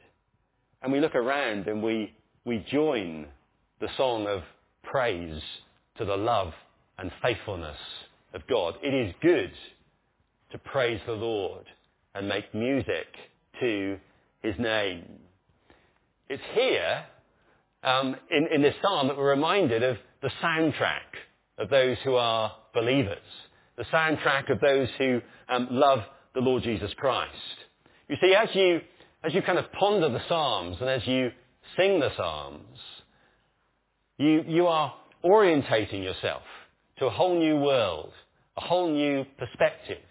[0.82, 2.14] And we look around and we,
[2.46, 3.28] we join
[3.80, 4.42] the song of
[4.84, 5.42] praise
[5.98, 6.54] to the love
[7.02, 7.78] and faithfulness
[8.34, 8.76] of God.
[8.84, 9.52] It is good
[10.52, 11.66] to praise the Lord
[12.14, 13.08] and make music
[13.60, 13.98] to
[14.44, 15.06] his name.
[16.30, 17.04] It's here
[17.84, 21.18] um, in, in this psalm that we're reminded of the soundtrack
[21.58, 23.18] of those who are believers,
[23.78, 26.00] the soundtrack of those who um, love
[26.36, 27.34] the Lord Jesus Christ.
[28.08, 28.82] You see, as you,
[29.24, 31.32] as you kind of ponder the Psalms and as you
[31.76, 32.78] sing the Psalms,
[34.18, 34.94] you, you are
[35.26, 36.44] orientating yourself
[37.02, 38.12] to a whole new world,
[38.58, 40.04] a whole new perspective.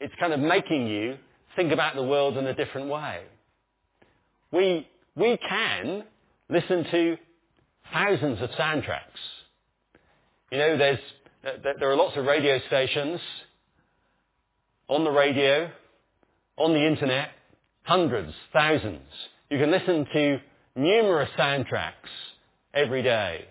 [0.00, 1.16] It's kind of making you
[1.56, 3.22] think about the world in a different way.
[4.52, 6.04] We, we can
[6.50, 7.16] listen to
[7.90, 9.00] thousands of soundtracks.
[10.52, 10.98] You know, there's,
[11.80, 13.18] there are lots of radio stations
[14.88, 15.70] on the radio,
[16.58, 17.30] on the internet,
[17.82, 19.00] hundreds, thousands.
[19.48, 20.38] You can listen to
[20.74, 21.92] numerous soundtracks
[22.74, 23.46] every day.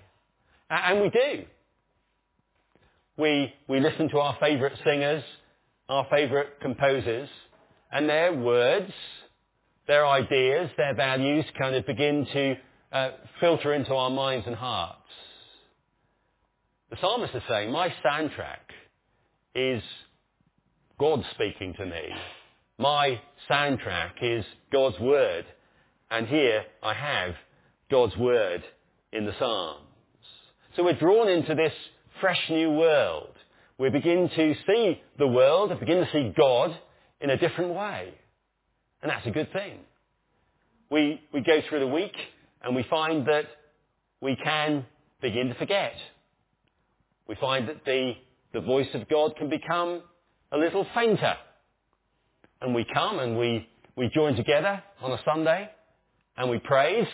[0.69, 1.45] And we do.
[3.17, 5.23] We, we listen to our favourite singers,
[5.87, 7.29] our favourite composers,
[7.91, 8.91] and their words,
[9.87, 12.55] their ideas, their values kind of begin to
[12.91, 14.99] uh, filter into our minds and hearts.
[16.89, 18.59] The psalmist is saying, my soundtrack
[19.53, 19.81] is
[20.99, 22.09] God speaking to me.
[22.77, 25.45] My soundtrack is God's Word.
[26.11, 27.35] And here I have
[27.89, 28.63] God's Word
[29.13, 29.81] in the Psalms.
[30.75, 31.73] So we're drawn into this
[32.19, 33.29] fresh new world.
[33.77, 36.77] We begin to see the world and begin to see God
[37.21, 38.13] in a different way.
[39.01, 39.79] And that's a good thing.
[40.89, 42.15] We, we go through the week
[42.63, 43.45] and we find that
[44.21, 44.85] we can
[45.21, 45.93] begin to forget.
[47.27, 48.13] We find that the,
[48.53, 50.01] the voice of God can become
[50.51, 51.35] a little fainter.
[52.61, 55.69] And we come and we, we join together on a Sunday
[56.37, 57.07] and we praise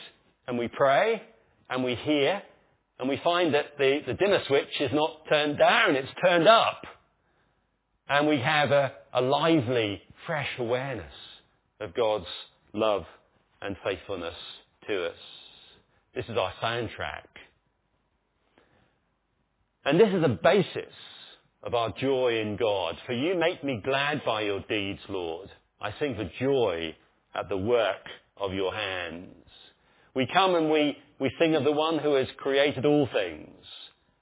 [0.47, 1.21] and we pray
[1.69, 2.41] and we hear
[3.01, 6.83] and we find that the, the dimmer switch is not turned down, it's turned up.
[8.07, 11.13] And we have a, a lively, fresh awareness
[11.79, 12.27] of God's
[12.73, 13.05] love
[13.59, 14.35] and faithfulness
[14.87, 15.15] to us.
[16.13, 17.25] This is our soundtrack.
[19.83, 20.93] And this is the basis
[21.63, 22.97] of our joy in God.
[23.07, 25.49] For you make me glad by your deeds, Lord.
[25.81, 26.95] I sing for joy
[27.33, 28.05] at the work
[28.37, 29.33] of your hands.
[30.13, 33.63] We come and we, we sing of the one who has created all things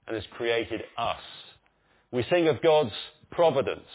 [0.06, 1.22] and has created us.
[2.12, 2.91] We sing of God's
[3.32, 3.88] providence,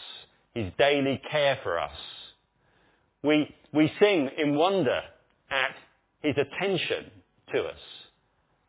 [0.55, 1.95] his daily care for us.
[3.21, 5.01] We, we sing in wonder
[5.51, 5.75] at
[6.23, 7.11] his attention
[7.53, 7.79] to us,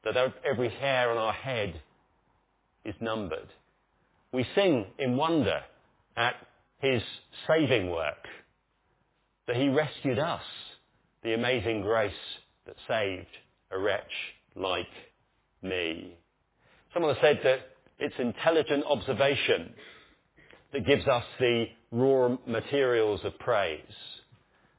[0.05, 1.81] that every hair on our head
[2.85, 3.49] is numbered.
[4.33, 5.61] We sing in wonder
[6.15, 6.35] at
[6.81, 7.01] his
[7.49, 8.29] saving work,
[9.47, 10.45] that he rescued us,
[11.23, 12.13] the amazing grace
[12.67, 13.29] that saved
[13.71, 14.03] a wretch
[14.55, 14.87] like
[15.63, 16.17] me.
[16.93, 17.61] Someone has said that
[17.99, 19.73] it's intelligent observation
[20.73, 23.81] that gives us the raw materials of praise.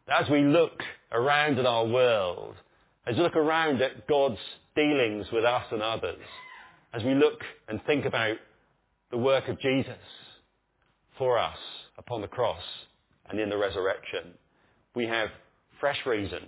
[0.07, 0.81] As we look
[1.11, 2.55] around at our world,
[3.05, 4.39] as we look around at God's
[4.75, 6.19] dealings with us and others,
[6.93, 8.37] as we look and think about
[9.11, 9.97] the work of Jesus
[11.17, 11.57] for us
[11.97, 12.61] upon the cross
[13.29, 14.33] and in the resurrection,
[14.95, 15.29] we have
[15.79, 16.43] fresh reasons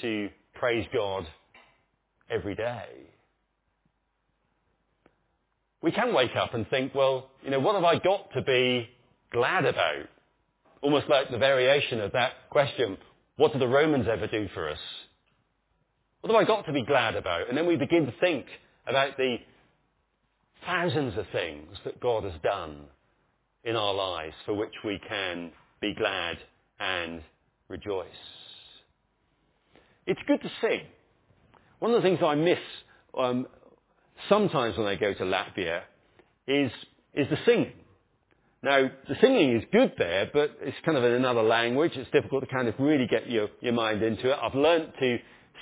[0.00, 0.28] to
[0.64, 1.26] praise God
[2.30, 2.86] every day.
[5.82, 8.88] We can wake up and think, well, you know, what have I got to be
[9.30, 10.06] glad about?
[10.80, 12.96] Almost like the variation of that question,
[13.36, 14.78] what do the Romans ever do for us?
[16.22, 17.50] What have I got to be glad about?
[17.50, 18.46] And then we begin to think
[18.86, 19.36] about the
[20.64, 22.84] thousands of things that God has done
[23.64, 25.52] in our lives for which we can
[25.82, 26.38] be glad
[26.80, 27.20] and
[27.68, 28.08] rejoice.
[30.06, 30.82] It's good to sing.
[31.78, 32.58] One of the things I miss
[33.16, 33.46] um,
[34.28, 35.82] sometimes when I go to Latvia
[36.46, 36.70] is,
[37.14, 37.72] is the singing.
[38.62, 41.92] Now, the singing is good there, but it's kind of in another language.
[41.96, 44.38] It's difficult to kind of really get your, your mind into it.
[44.40, 45.18] I've learnt to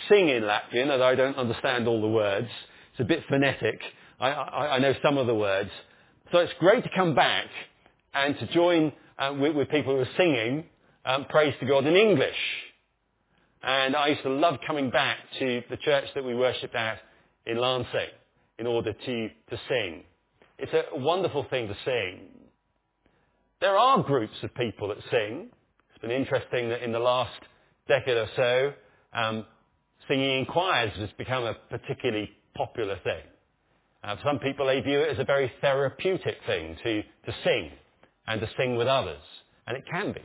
[0.08, 2.48] sing in Latvian, although I don't understand all the words.
[2.92, 3.80] It's a bit phonetic.
[4.20, 5.70] I, I, I know some of the words.
[6.30, 7.46] So it's great to come back
[8.14, 10.64] and to join uh, with, with, people who are singing
[11.04, 12.36] um, praise to God in English.
[13.62, 16.98] And I used to love coming back to the church that we worshipped at
[17.46, 18.08] in Lancing
[18.58, 20.02] in order to, to sing.
[20.58, 22.20] It's a wonderful thing to sing.
[23.60, 25.48] There are groups of people that sing.
[25.90, 27.40] It's been interesting that in the last
[27.88, 28.72] decade or so,
[29.12, 29.46] um,
[30.08, 33.22] singing in choirs has become a particularly popular thing.
[34.04, 37.70] Uh, some people, they view it as a very therapeutic thing to, to sing
[38.26, 39.22] and to sing with others.
[39.66, 40.22] And it can be.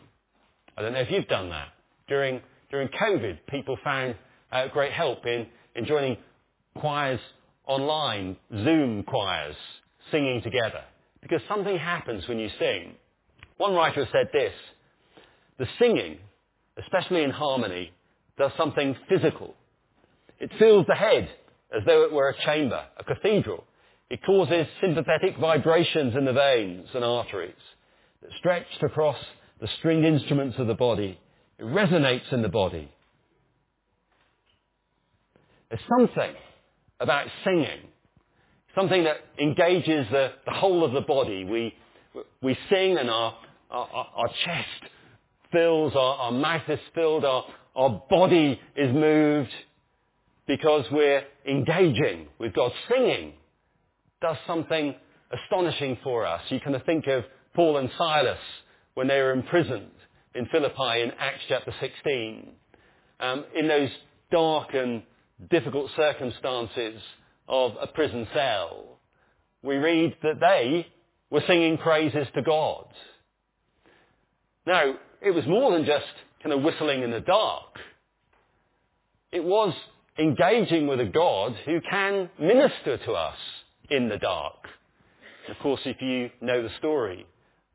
[0.75, 1.69] I don't know if you've done that.
[2.07, 4.15] During, during COVID, people found
[4.51, 6.17] uh, great help in, in joining
[6.75, 7.19] choirs
[7.65, 9.55] online, Zoom choirs,
[10.11, 10.81] singing together.
[11.21, 12.93] Because something happens when you sing.
[13.57, 14.53] One writer has said this,
[15.57, 16.17] the singing,
[16.77, 17.91] especially in harmony,
[18.37, 19.55] does something physical.
[20.39, 21.29] It fills the head
[21.75, 23.63] as though it were a chamber, a cathedral.
[24.09, 27.53] It causes sympathetic vibrations in the veins and arteries
[28.21, 29.17] that stretched across
[29.59, 31.19] the stringed instruments of the body.
[31.59, 32.89] It resonates in the body.
[35.69, 36.33] There's something
[36.99, 37.79] about singing,
[38.75, 41.43] something that engages the, the whole of the body.
[41.43, 41.73] We,
[42.41, 43.35] we sing and our,
[43.69, 44.91] our, our chest
[45.51, 47.45] fills, our, our mouth is filled, our,
[47.75, 49.51] our body is moved
[50.47, 52.71] because we're engaging with God.
[52.89, 53.33] Singing
[54.21, 54.95] does something
[55.31, 56.41] astonishing for us.
[56.49, 58.39] You can think of Paul and Silas
[58.93, 59.91] when they were imprisoned
[60.37, 62.49] in Philippi in Acts chapter 16.
[63.19, 63.89] Um, in those
[64.31, 65.01] dark and
[65.49, 67.01] difficult circumstances
[67.47, 68.99] of a prison cell,
[69.63, 70.87] we read that they
[71.31, 72.85] were singing praises to God.
[74.67, 76.05] Now, it was more than just
[76.43, 77.79] kind of whistling in the dark.
[79.31, 79.73] It was
[80.19, 83.37] engaging with a God who can minister to us
[83.89, 84.55] in the dark.
[85.49, 87.25] Of course, if you know the story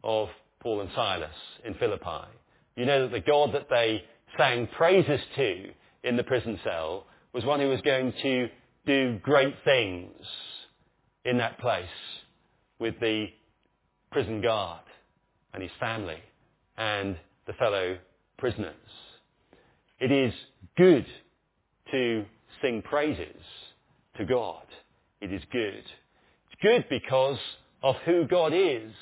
[0.04, 0.28] of
[0.60, 1.30] Paul and Silas
[1.64, 2.28] in Philippi,
[2.76, 4.02] you know that the God that they
[4.36, 5.70] sang praises to
[6.04, 8.48] in the prison cell was one who was going to
[8.86, 10.12] do great things
[11.24, 11.84] in that place
[12.78, 13.26] with the
[14.10, 14.80] prison guard
[15.54, 16.18] and his family
[16.76, 17.16] and
[17.46, 17.96] the fellow
[18.38, 18.74] prisoners.
[20.00, 20.32] It is
[20.76, 21.06] good
[21.92, 22.24] to
[22.60, 23.42] sing praises
[24.16, 24.64] to God.
[25.20, 25.84] It is good.
[26.50, 27.38] It's good because
[27.82, 28.92] of who God is.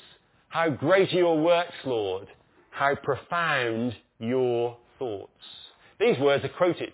[0.49, 2.27] How great are your works, Lord.
[2.71, 5.31] How profound your thoughts.
[5.99, 6.93] These words are quoted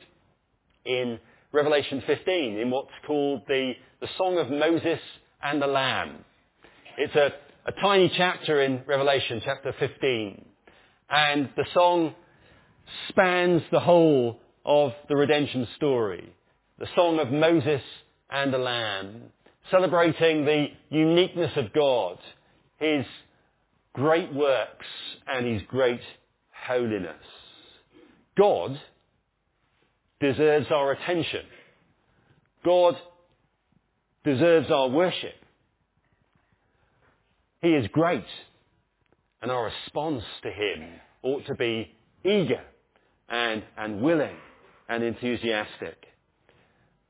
[0.85, 1.19] in
[1.51, 4.99] Revelation 15 in what's called the, the Song of Moses
[5.41, 6.25] and the Lamb.
[6.97, 7.31] It's a,
[7.65, 10.45] a tiny chapter in Revelation, chapter 15.
[11.09, 12.15] And the song
[13.09, 16.33] spans the whole of the redemption story.
[16.79, 17.81] The song of Moses
[18.29, 19.23] and the Lamb,
[19.71, 22.17] celebrating the uniqueness of God,
[22.77, 23.05] His
[23.97, 24.85] great works
[25.27, 26.01] and His great
[26.67, 27.15] holiness.
[28.37, 28.79] God
[30.19, 31.41] deserves our attention.
[32.63, 32.95] God
[34.23, 35.33] deserves our worship.
[37.63, 38.23] He is great,
[39.41, 40.91] and our response to Him
[41.23, 41.91] ought to be
[42.23, 42.61] eager
[43.29, 44.37] and, and willing
[44.87, 46.05] and enthusiastic.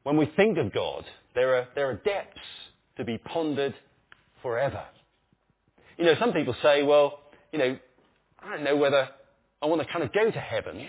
[0.03, 1.03] When we think of God,
[1.35, 2.39] there are, there are depths
[2.95, 3.75] to be pondered
[4.41, 4.85] forever.
[5.97, 7.19] You know, some people say, well,
[7.51, 7.77] you know,
[8.39, 9.09] I don't know whether
[9.61, 10.87] I want to kind of go to heaven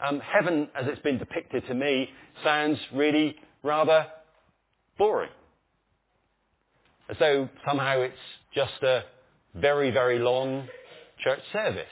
[0.00, 2.08] um, heaven, as it's been depicted to me,
[2.44, 4.06] sounds really rather
[4.98, 5.30] boring.
[7.08, 8.14] As though somehow it's
[8.54, 9.04] just a
[9.54, 10.68] very, very long
[11.22, 11.86] church service.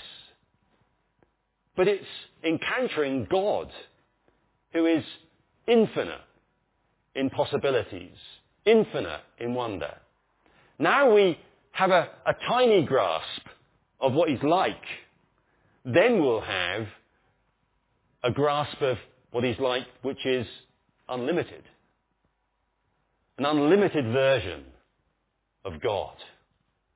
[1.76, 2.04] But it's
[2.44, 3.70] encountering God,
[4.72, 5.04] who is
[5.66, 6.20] infinite
[7.14, 8.16] in possibilities,
[8.66, 9.94] infinite in wonder.
[10.78, 11.38] Now we
[11.74, 13.42] have a, a tiny grasp
[14.00, 14.82] of what he's like.
[15.84, 16.86] Then we'll have
[18.22, 18.96] a grasp of
[19.32, 20.46] what he's like which is
[21.08, 21.64] unlimited.
[23.38, 24.62] An unlimited version
[25.64, 26.14] of God.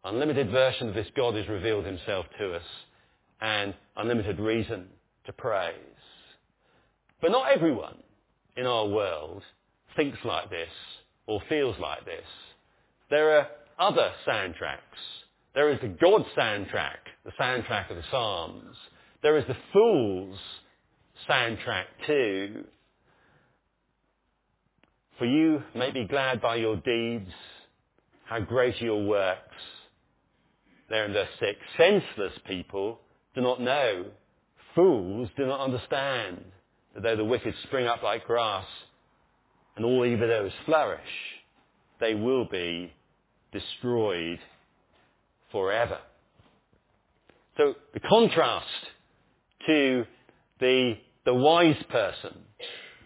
[0.05, 2.63] Unlimited version of this God has revealed himself to us
[3.41, 4.87] and unlimited reason
[5.27, 5.75] to praise.
[7.21, 7.97] But not everyone
[8.57, 9.43] in our world
[9.97, 10.71] thinks like this
[11.27, 12.25] or feels like this.
[13.11, 13.49] There are
[13.79, 14.79] other soundtracks.
[15.55, 18.77] There is the God soundtrack, the soundtrack of the Psalms.
[19.23, 20.39] There is the Fool's
[21.29, 22.65] soundtrack too.
[25.19, 27.31] For you may be glad by your deeds,
[28.25, 29.41] how great are your works.
[30.89, 33.01] There in verse 6, senseless people
[33.35, 34.07] do not know,
[34.75, 36.45] fools do not understand
[36.95, 38.67] that though the wicked spring up like grass
[39.77, 41.01] and all evildoers flourish,
[42.01, 42.93] they will be
[43.53, 44.39] destroyed
[45.51, 45.99] forever.
[47.57, 48.67] So the contrast
[49.67, 50.05] to
[50.61, 50.95] the,
[51.25, 52.35] the wise person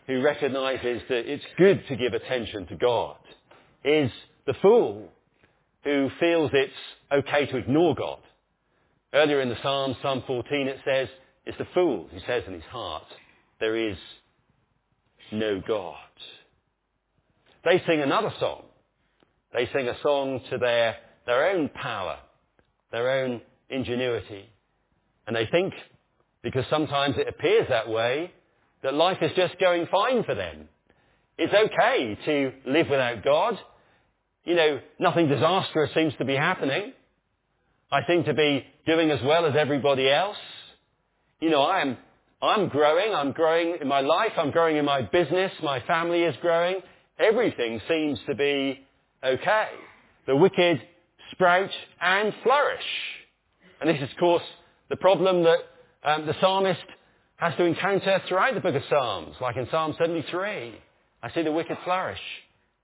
[0.06, 3.16] who recognizes that it's good to give attention to God
[3.84, 4.10] is
[4.46, 5.08] the fool
[5.84, 6.72] who feels it's
[7.12, 8.18] okay to ignore God.
[9.14, 11.08] Earlier in the Psalm, Psalm 14, it says,
[11.44, 13.04] it's the fool who says in his heart,
[13.60, 13.96] there is
[15.32, 15.96] no God.
[17.64, 18.64] They sing another song.
[19.52, 20.96] They sing a song to their,
[21.26, 22.18] their own power,
[22.90, 24.48] their own ingenuity.
[25.26, 25.74] And they think,
[26.42, 28.32] because sometimes it appears that way,
[28.82, 30.68] that life is just going fine for them.
[31.38, 33.58] It's okay to live without God.
[34.44, 36.92] You know, nothing disastrous seems to be happening.
[37.90, 40.36] I seem to be doing as well as everybody else.
[41.40, 41.96] You know, I am
[42.42, 43.14] I'm growing.
[43.14, 44.32] I'm growing in my life.
[44.36, 45.52] I'm growing in my business.
[45.62, 46.76] My family is growing.
[47.18, 48.80] Everything seems to be
[49.24, 49.68] okay.
[50.26, 50.80] The wicked
[51.32, 51.70] sprout
[52.00, 52.84] and flourish.
[53.80, 54.42] And this is, of course,
[54.90, 55.58] the problem that
[56.04, 56.80] um, the psalmist
[57.36, 60.74] has to encounter throughout the book of Psalms, like in Psalm 73.
[61.22, 62.20] I see the wicked flourish,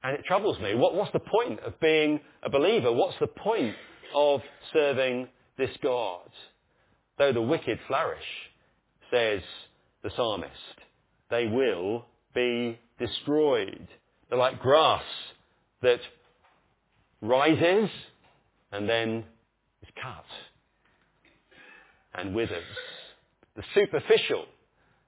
[0.03, 0.75] and it troubles me.
[0.75, 2.93] What, what's the point of being a believer?
[2.93, 3.75] What's the point
[4.15, 4.41] of
[4.73, 6.29] serving this God?
[7.19, 8.25] Though the wicked flourish,
[9.11, 9.43] says
[10.03, 10.53] the psalmist.
[11.31, 13.87] They will be destroyed.
[14.29, 15.05] They're like grass
[15.83, 16.01] that
[17.21, 17.91] rises
[18.73, 19.25] and then
[19.83, 20.25] is cut
[22.15, 22.65] and withers.
[23.57, 24.45] The superficial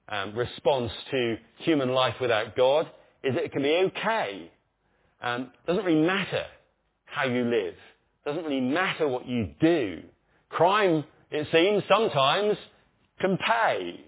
[0.09, 2.87] um, response to human life without God
[3.23, 4.51] is that it can be okay.
[5.21, 6.45] Um, doesn't really matter
[7.05, 7.75] how you live.
[8.25, 10.01] Doesn't really matter what you do.
[10.49, 12.57] Crime, it seems, sometimes
[13.19, 14.03] can pay.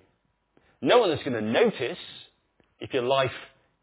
[0.81, 1.97] No one is going to notice
[2.79, 3.31] if your life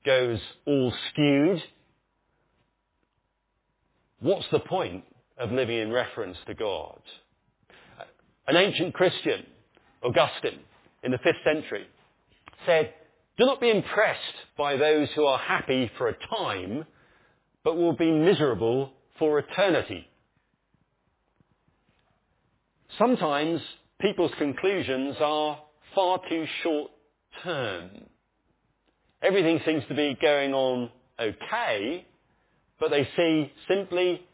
[0.04, 1.62] goes all skewed.
[4.20, 5.04] What's the point
[5.38, 7.00] of living in reference to God?
[8.46, 9.46] An ancient Christian,
[10.02, 10.60] Augustine,
[11.02, 11.86] in the 5th century,
[12.66, 12.92] said,
[13.38, 14.20] Do not be impressed
[14.58, 16.84] by those who are happy for a time,
[17.64, 20.06] but will be miserable for eternity.
[22.98, 23.60] Sometimes
[24.00, 25.58] people's conclusions are
[25.94, 26.90] far too short
[27.42, 27.90] term.
[29.22, 32.06] Everything seems to be going on okay,
[32.80, 34.26] but they see simply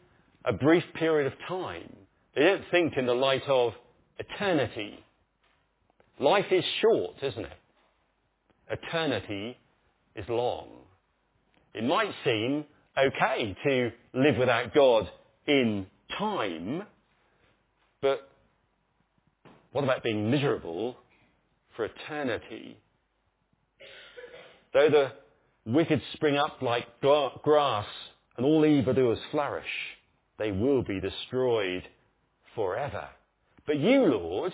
[0.45, 1.93] a brief period of time.
[2.33, 3.73] They don't think in the light of
[4.17, 5.03] eternity.
[6.19, 7.57] Life is short, isn't it?
[8.71, 9.57] Eternity
[10.15, 10.69] is long.
[11.73, 12.65] It might seem
[12.97, 15.09] okay to live without God
[15.45, 15.85] in
[16.17, 16.83] time,
[18.01, 18.29] but
[19.71, 20.97] what about being miserable
[21.75, 22.77] for eternity?
[24.73, 25.11] Though the
[25.71, 27.85] wicked spring up like grass
[28.37, 29.65] and all evildoers flourish,
[30.37, 31.83] they will be destroyed
[32.55, 33.07] forever.
[33.65, 34.53] But you, Lord,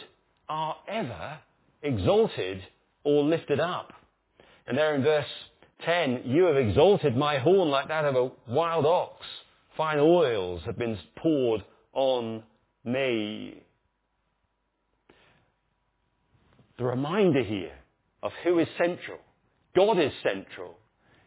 [0.49, 1.39] are ever
[1.81, 2.61] exalted
[3.03, 3.93] or lifted up.
[4.65, 5.25] And there in verse
[5.85, 9.25] 10, you have exalted my horn like that of a wild ox.
[9.75, 11.63] Fine oils have been poured
[11.93, 12.43] on
[12.85, 13.63] me.
[16.77, 17.75] the reminder here
[18.21, 19.19] of who is central.
[19.75, 20.77] God is central.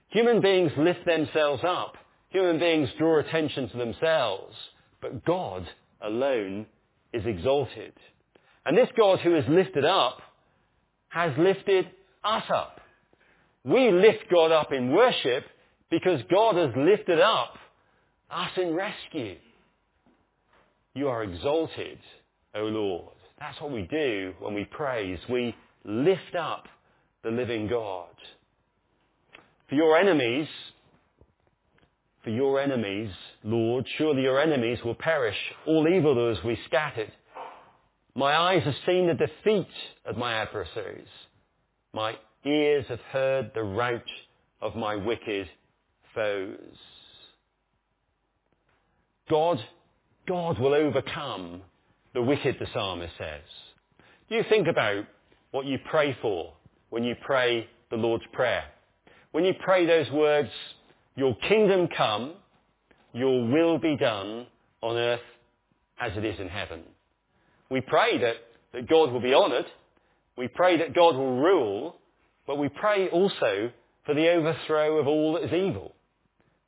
[0.09, 1.97] Human beings lift themselves up.
[2.31, 4.55] Human beings draw attention to themselves.
[5.01, 5.67] But God
[6.03, 6.67] alone
[7.13, 7.93] is exalted.
[8.65, 10.19] And this God who is lifted up
[11.09, 11.87] has lifted
[12.25, 12.81] us up.
[13.65, 15.45] We lift God up in worship
[15.91, 17.55] because God has lifted up
[18.31, 19.37] us in rescue.
[20.95, 21.99] You are exalted,
[22.55, 23.13] O Lord.
[23.39, 25.19] That's what we do when we praise.
[25.29, 25.55] We
[25.85, 26.67] lift up
[27.23, 28.09] the living God.
[29.69, 30.49] For your enemies,
[32.27, 33.13] for your enemies,
[33.45, 33.87] Lord.
[33.99, 37.13] Surely your enemies will perish, all evil evildoers we scattered.
[38.17, 39.69] My eyes have seen the defeat
[40.05, 41.07] of my adversaries.
[41.95, 44.11] My ears have heard the rout
[44.61, 45.49] of my wicked
[46.17, 46.59] foes.
[49.31, 49.61] God,
[50.27, 51.63] God will overcome
[52.13, 53.43] the wicked, the psalmist says.
[54.29, 55.05] Do you think about
[55.53, 56.55] what you pray for
[56.91, 58.65] when you pray the Lord's Prayer?
[59.31, 60.51] When you pray those words,
[61.17, 62.35] your kingdom come,
[63.13, 64.47] your will be done
[64.83, 65.21] on earth
[65.99, 66.83] as it is in heaven.
[67.71, 68.37] We pray that,
[68.75, 69.67] that God will be honoured.
[70.37, 71.97] We pray that God will rule.
[72.47, 73.73] But we pray also
[74.05, 75.95] for the overthrow of all that is evil.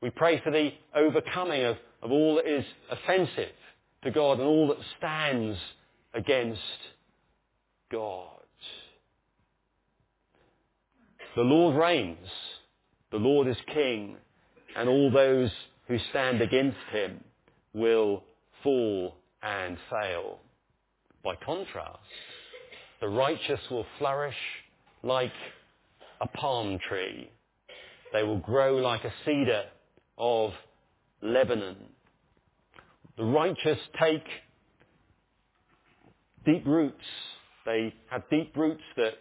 [0.01, 3.53] We pray for the overcoming of, of all that is offensive
[4.05, 5.59] to God and all that stands
[6.15, 6.61] against
[7.93, 8.27] God.
[11.37, 12.27] The Lord reigns.
[13.11, 14.17] The Lord is king
[14.77, 15.51] and all those
[15.87, 17.23] who stand against him
[17.73, 18.23] will
[18.63, 20.39] fall and fail.
[21.25, 21.99] By contrast,
[23.01, 24.37] the righteous will flourish
[25.03, 25.33] like
[26.21, 27.31] a palm tree.
[28.13, 29.65] They will grow like a cedar
[30.17, 30.53] of
[31.23, 31.77] Lebanon.
[33.17, 34.25] The righteous take
[36.47, 37.05] deep roots.
[37.67, 39.15] They have deep roots that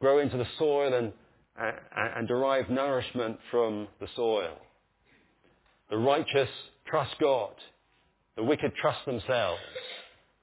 [0.00, 1.12] grow into the soil and,
[1.56, 4.56] and, derive nourishment from the soil.
[5.90, 6.48] The righteous
[6.86, 7.54] trust God.
[8.36, 9.60] The wicked trust themselves.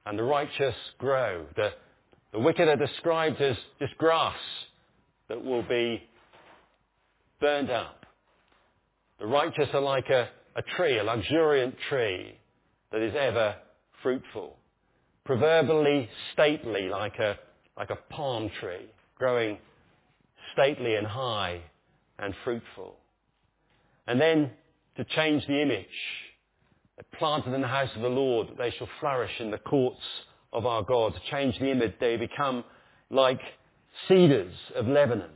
[0.05, 1.45] And the righteous grow.
[1.55, 1.71] The,
[2.31, 4.35] the wicked are described as just grass
[5.29, 6.03] that will be
[7.39, 8.05] burned up.
[9.19, 12.37] The righteous are like a, a tree, a luxuriant tree
[12.91, 13.55] that is ever
[14.03, 14.57] fruitful.
[15.25, 17.37] Proverbially stately like a,
[17.77, 19.57] like a palm tree, growing
[20.53, 21.61] stately and high
[22.19, 22.95] and fruitful.
[24.07, 24.51] And then
[24.97, 25.85] to change the image.
[27.17, 30.01] Planted in the house of the Lord, they shall flourish in the courts
[30.53, 31.13] of our God.
[31.13, 32.63] To change the image, they become
[33.09, 33.41] like
[34.07, 35.31] cedars of Lebanon.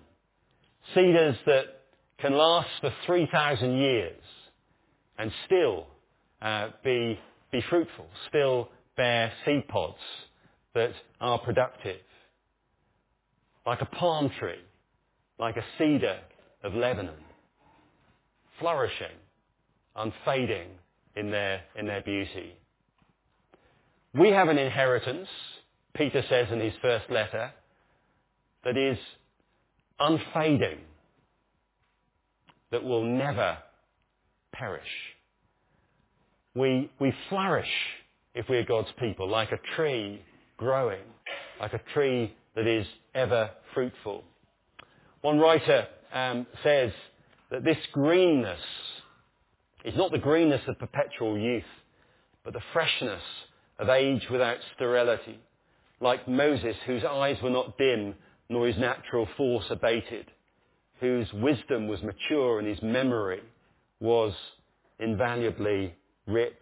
[0.93, 1.65] Cedars that
[2.19, 4.21] can last for 3,000 years
[5.17, 5.87] and still
[6.41, 7.19] uh, be,
[7.51, 9.97] be fruitful, still bear seed pods
[10.73, 11.99] that are productive.
[13.65, 14.61] Like a palm tree,
[15.37, 16.19] like a cedar
[16.63, 17.15] of Lebanon,
[18.59, 19.07] flourishing
[19.99, 20.69] unfading
[21.15, 22.53] in their, in their beauty.
[24.13, 25.27] We have an inheritance,
[25.93, 27.51] Peter says in his first letter,
[28.63, 28.97] that is
[29.99, 30.79] unfading,
[32.71, 33.57] that will never
[34.53, 34.81] perish.
[36.55, 37.69] We, we flourish
[38.33, 40.21] if we are God's people, like a tree
[40.57, 41.03] growing,
[41.59, 44.23] like a tree that is ever fruitful.
[45.21, 46.91] One writer um, says
[47.51, 48.59] that this greenness
[49.83, 51.63] it's not the greenness of perpetual youth,
[52.43, 53.21] but the freshness
[53.77, 55.39] of age without sterility,
[56.01, 58.15] like Moses, whose eyes were not dim,
[58.49, 60.25] nor his natural force abated,
[60.99, 63.41] whose wisdom was mature and his memory
[63.99, 64.33] was
[64.99, 65.93] invaluably
[66.27, 66.53] rich.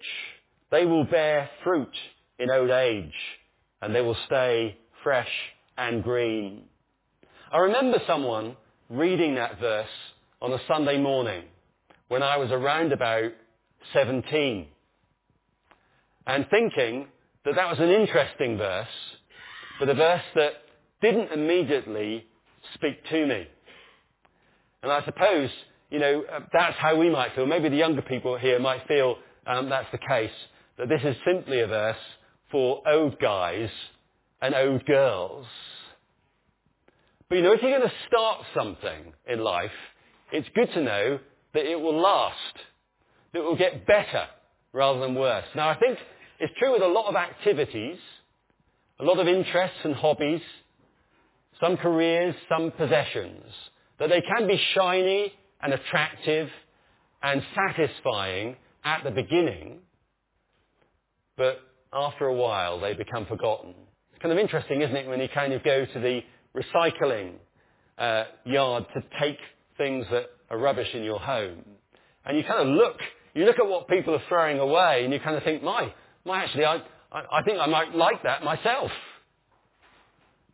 [0.70, 1.96] They will bear fruit
[2.40, 3.14] in old age,
[3.82, 5.32] and they will stay fresh
[5.78, 6.64] and green.
[7.52, 8.58] I remember someone
[8.90, 9.88] reading that verse
[10.42, 11.44] on a Sunday morning
[12.08, 13.32] when I was around about
[13.94, 14.68] 17
[16.26, 17.08] and thinking
[17.46, 18.88] that that was an interesting verse,
[19.80, 20.54] but a verse that
[21.02, 22.26] didn't immediately
[22.74, 23.48] speak to me.
[24.84, 25.50] And I suppose,
[25.90, 27.46] you know, uh, that's how we might feel.
[27.46, 30.32] Maybe the younger people here might feel um, that's the case,
[30.78, 31.96] that this is simply a verse
[32.52, 33.70] for old guys
[34.42, 35.46] and old girls.
[37.30, 39.72] But you know, if you're going to start something in life,
[40.32, 41.20] it's good to know
[41.54, 42.36] that it will last,
[43.34, 44.28] that it will get better
[44.74, 45.46] rather than worse.
[45.56, 45.98] Now, I think
[46.40, 47.98] it's true with a lot of activities,
[49.00, 50.42] a lot of interests and hobbies,
[51.60, 53.44] some careers, some possessions,
[54.00, 56.50] that they can be shiny and attractive
[57.24, 59.80] and satisfying at the beginning,
[61.36, 61.60] but
[61.92, 63.74] after a while they become forgotten.
[64.12, 66.22] It's kind of interesting, isn't it, when you kind of go to the
[66.56, 67.34] recycling
[67.98, 69.38] uh, yard to take
[69.78, 71.64] things that are rubbish in your home.
[72.26, 72.98] And you kind of look,
[73.34, 75.94] you look at what people are throwing away and you kind of think, my,
[76.26, 76.78] my actually, I,
[77.12, 78.92] I, I think I might like that myself.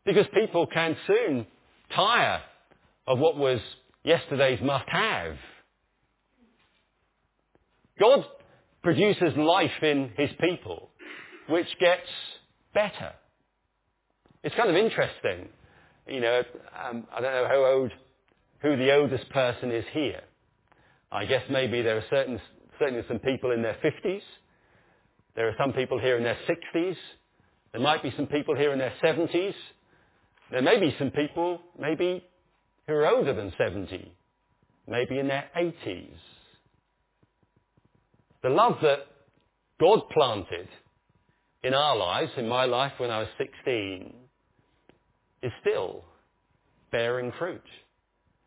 [0.06, 1.48] Because people can soon
[1.96, 2.42] tire
[3.08, 3.60] of what was
[4.04, 5.36] yesterday's must have.
[8.00, 8.26] God
[8.84, 10.90] produces life in his people,
[11.48, 12.10] which gets
[12.74, 13.14] better.
[14.44, 15.50] It's kind of interesting.
[16.08, 16.44] You know,
[16.86, 17.92] um, I don't know how old
[18.64, 20.22] who the oldest person is here.
[21.12, 22.42] I guess maybe there are certain
[22.80, 24.22] certainly some people in their 50s.
[25.36, 26.96] There are some people here in their 60s.
[27.72, 29.54] There might be some people here in their 70s.
[30.52, 32.24] There may be some people, maybe,
[32.88, 34.12] who are older than 70,
[34.88, 36.18] maybe in their 80s.
[38.44, 39.00] The love that
[39.80, 40.68] God planted
[41.64, 44.14] in our lives, in my life when I was 16,
[45.42, 46.04] is still
[46.92, 47.64] bearing fruit.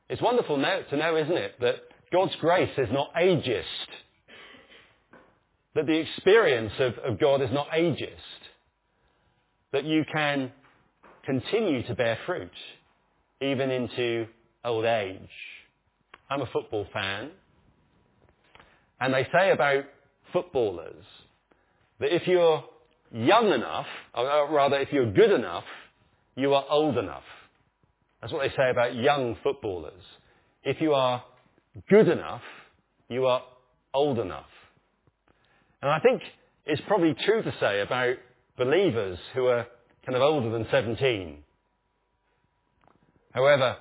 [0.09, 1.77] It's wonderful now to know, isn't it, that
[2.13, 3.65] God's grace is not ageist.
[5.75, 8.11] That the experience of, of God is not ageist.
[9.73, 10.53] That you can
[11.25, 12.53] continue to bear fruit
[13.41, 14.27] even into
[14.65, 15.21] old age.
[16.31, 17.31] I'm a football fan.
[19.01, 19.85] And they say about
[20.33, 21.05] footballers
[22.01, 22.65] that if you're
[23.13, 25.65] young enough, or rather if you're good enough,
[26.37, 27.23] you are old enough.
[28.27, 30.03] That's what they say about young footballers.
[30.65, 31.23] If you are
[31.89, 32.43] good enough,
[33.09, 33.41] you are
[33.95, 34.49] old enough.
[35.81, 36.23] And I think
[36.65, 38.17] it's probably true to say about
[38.59, 39.69] believers who are
[40.05, 41.37] kind of older than 17.
[43.31, 43.77] However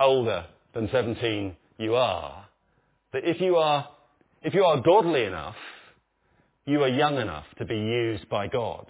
[0.00, 2.46] older than 17 you are,
[3.12, 3.88] that if you are,
[4.42, 5.54] if you are godly enough,
[6.66, 8.88] you are young enough to be used by God.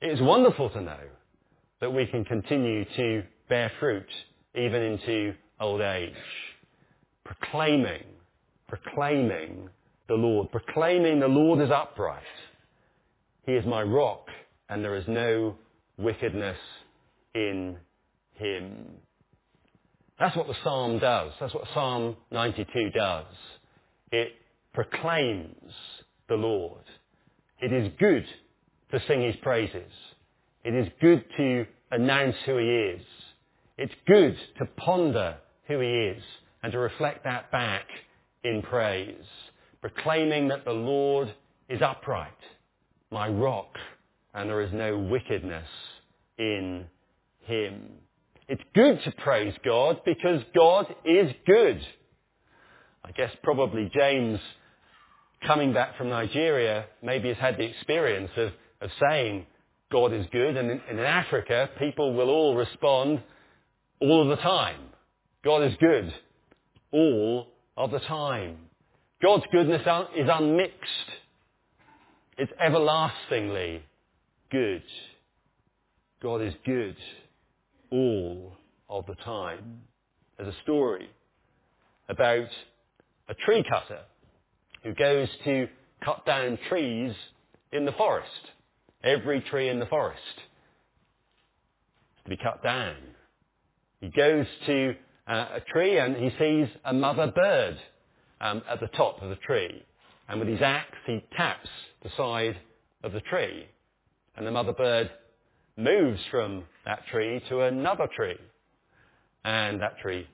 [0.00, 1.00] It is wonderful to know
[1.80, 4.08] that we can continue to bear fruit
[4.54, 6.12] even into old age.
[7.24, 8.04] Proclaiming,
[8.68, 9.68] proclaiming
[10.08, 12.22] the Lord, proclaiming the Lord is upright.
[13.46, 14.26] He is my rock
[14.68, 15.56] and there is no
[15.96, 16.58] wickedness
[17.34, 17.76] in
[18.34, 18.86] him.
[20.18, 21.32] That's what the psalm does.
[21.38, 23.26] That's what Psalm 92 does.
[24.10, 24.32] It
[24.74, 25.72] proclaims
[26.28, 26.82] the Lord.
[27.60, 28.24] It is good
[28.92, 29.92] to sing his praises.
[30.68, 33.00] It is good to announce who he is.
[33.78, 36.22] It's good to ponder who he is
[36.62, 37.86] and to reflect that back
[38.44, 39.24] in praise,
[39.80, 41.34] proclaiming that the Lord
[41.70, 42.28] is upright,
[43.10, 43.70] my rock,
[44.34, 45.66] and there is no wickedness
[46.36, 46.84] in
[47.46, 47.84] him.
[48.46, 51.80] It's good to praise God because God is good.
[53.06, 54.38] I guess probably James,
[55.46, 58.52] coming back from Nigeria, maybe has had the experience of,
[58.82, 59.46] of saying
[59.90, 60.56] God is good.
[60.56, 63.22] And in, in Africa, people will all respond
[64.00, 64.80] all of the time.
[65.44, 66.12] God is good
[66.92, 68.56] all of the time.
[69.22, 69.82] God's goodness
[70.16, 71.10] is unmixed.
[72.36, 73.82] It's everlastingly
[74.50, 74.82] good.
[76.22, 76.96] God is good
[77.90, 78.52] all
[78.88, 79.80] of the time.
[80.36, 81.08] There's a story
[82.08, 82.48] about
[83.28, 84.00] a tree cutter
[84.82, 85.68] who goes to
[86.04, 87.12] cut down trees
[87.72, 88.30] in the forest.
[89.08, 90.20] Every tree in the forest
[92.24, 92.96] to be cut down.
[94.02, 94.94] He goes to
[95.26, 97.78] uh, a tree and he sees a mother bird
[98.42, 99.82] um, at the top of the tree.
[100.28, 101.70] And with his axe, he taps
[102.02, 102.58] the side
[103.02, 103.66] of the tree.
[104.36, 105.10] And the mother bird
[105.78, 108.36] moves from that tree to another tree.
[109.42, 110.26] And that tree,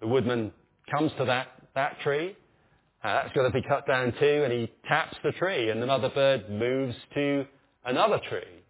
[0.00, 0.52] the woodman
[0.90, 2.36] comes to that, that tree.
[3.02, 5.86] Uh, that's got to be cut down too, and he taps the tree, and the
[5.86, 7.46] mother bird moves to
[7.84, 8.62] another tree.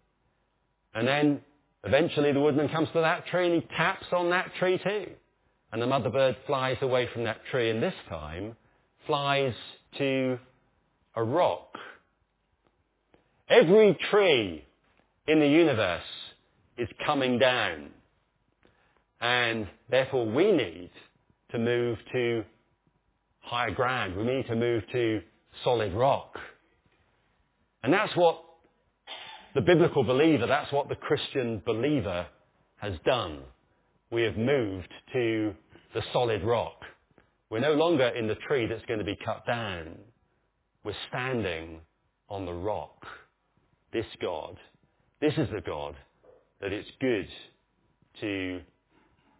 [0.93, 1.41] And then
[1.83, 5.07] eventually the woodman comes to that tree and he taps on that tree too.
[5.71, 8.55] And the mother bird flies away from that tree, and this time
[9.07, 9.53] flies
[9.97, 10.37] to
[11.15, 11.71] a rock
[13.51, 14.63] Every tree
[15.27, 16.01] in the universe
[16.77, 17.89] is coming down.
[19.19, 20.89] And therefore we need
[21.51, 22.45] to move to
[23.41, 24.15] higher ground.
[24.15, 25.21] We need to move to
[25.63, 26.37] solid rock.
[27.83, 28.41] And that's what
[29.53, 32.27] the biblical believer, that's what the Christian believer
[32.77, 33.39] has done.
[34.11, 35.53] We have moved to
[35.93, 36.81] the solid rock.
[37.49, 39.97] We're no longer in the tree that's going to be cut down.
[40.83, 41.81] We're standing
[42.29, 43.05] on the rock
[43.91, 44.57] this God,
[45.19, 45.95] this is the God
[46.61, 47.27] that it's good
[48.21, 48.61] to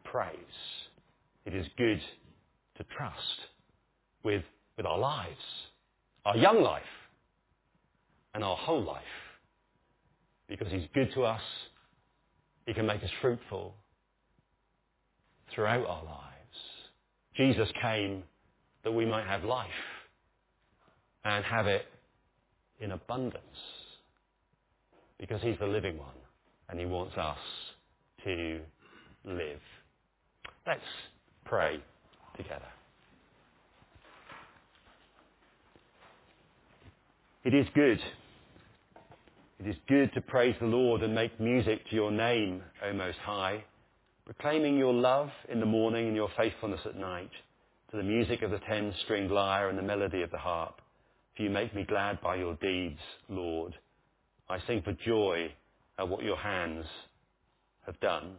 [0.04, 0.36] praise.
[1.46, 2.02] It is good
[2.78, 3.40] to trust
[4.24, 4.44] with,
[4.78, 5.42] with our lives,
[6.26, 6.84] our young life,
[8.34, 9.04] and our whole life.
[10.48, 11.42] Because he's good to us,
[12.66, 13.74] he can make us fruitful
[15.54, 16.26] throughout our lives.
[17.36, 18.24] Jesus came
[18.84, 19.70] that we might have life
[21.24, 21.86] and have it
[22.80, 23.44] in abundance
[25.20, 26.08] because he's the living one
[26.70, 27.38] and he wants us
[28.24, 28.60] to
[29.26, 29.60] live.
[30.66, 30.82] Let's
[31.46, 31.80] pray
[32.38, 32.81] together.
[37.44, 38.00] It is good.
[39.60, 43.18] It is good to praise the Lord and make music to your name, O Most
[43.18, 43.64] High.
[44.26, 47.32] proclaiming your love in the morning and your faithfulness at night,
[47.90, 50.82] to the music of the ten-stringed lyre and the melody of the harp.
[51.36, 53.74] For you make me glad by your deeds, Lord.
[54.48, 55.52] I sing for joy
[55.98, 56.86] at what your hands
[57.88, 58.36] have done.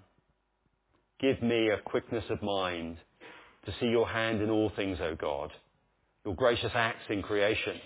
[1.20, 2.98] Give me a quickness of mind
[3.66, 5.50] to see your hand in all things, O God,
[6.24, 7.80] your gracious acts in creation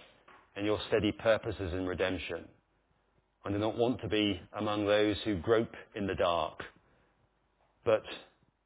[0.57, 2.45] and your steady purposes in redemption.
[3.45, 6.63] I do not want to be among those who grope in the dark,
[7.85, 8.03] but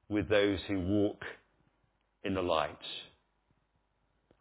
[0.09, 1.23] with those who walk
[2.25, 2.79] in the light.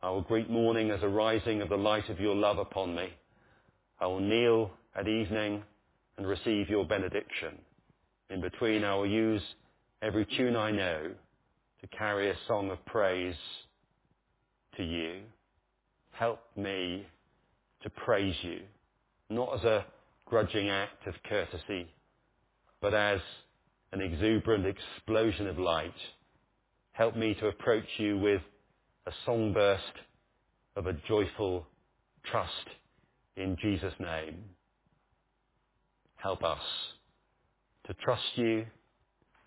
[0.02, 3.10] I will greet morning as a rising of the light of your love upon me.
[4.00, 5.62] I will kneel at evening
[6.18, 7.58] and receive your benediction.
[8.30, 9.42] In between, I will use
[10.02, 11.12] every tune I know
[11.82, 13.36] to carry a song of praise
[14.78, 15.22] to you.
[16.12, 17.06] Help me
[17.84, 18.60] to praise you,
[19.30, 19.86] not as a
[20.26, 21.88] grudging act of courtesy,
[22.82, 23.20] but as
[23.92, 25.94] an exuberant explosion of light.
[26.92, 28.42] Help me to approach you with
[29.08, 29.80] a songburst
[30.76, 31.66] of a joyful
[32.26, 32.52] trust
[33.36, 34.44] in Jesus' name.
[36.16, 36.62] Help us
[37.88, 38.66] to trust you,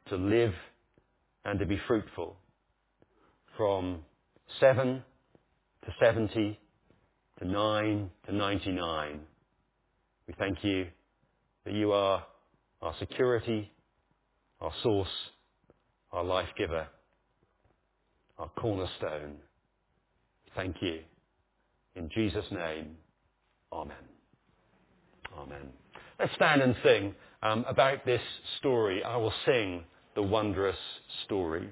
[0.08, 0.54] to live
[1.44, 2.36] and to be fruitful
[3.56, 4.00] from
[4.58, 5.02] 7
[5.84, 6.58] to 70
[7.42, 9.20] to 9 to 99.
[10.28, 10.86] We thank you
[11.64, 12.24] that you are
[12.80, 13.70] our security,
[14.60, 15.08] our source,
[16.12, 16.86] our life giver,
[18.38, 19.36] our cornerstone.
[20.54, 21.00] Thank you.
[21.96, 22.96] In Jesus' name,
[23.72, 23.96] Amen.
[25.36, 25.68] Amen.
[26.20, 28.20] Let's stand and sing um, about this
[28.58, 29.02] story.
[29.02, 29.82] I will sing
[30.14, 30.76] the wondrous
[31.24, 31.70] story.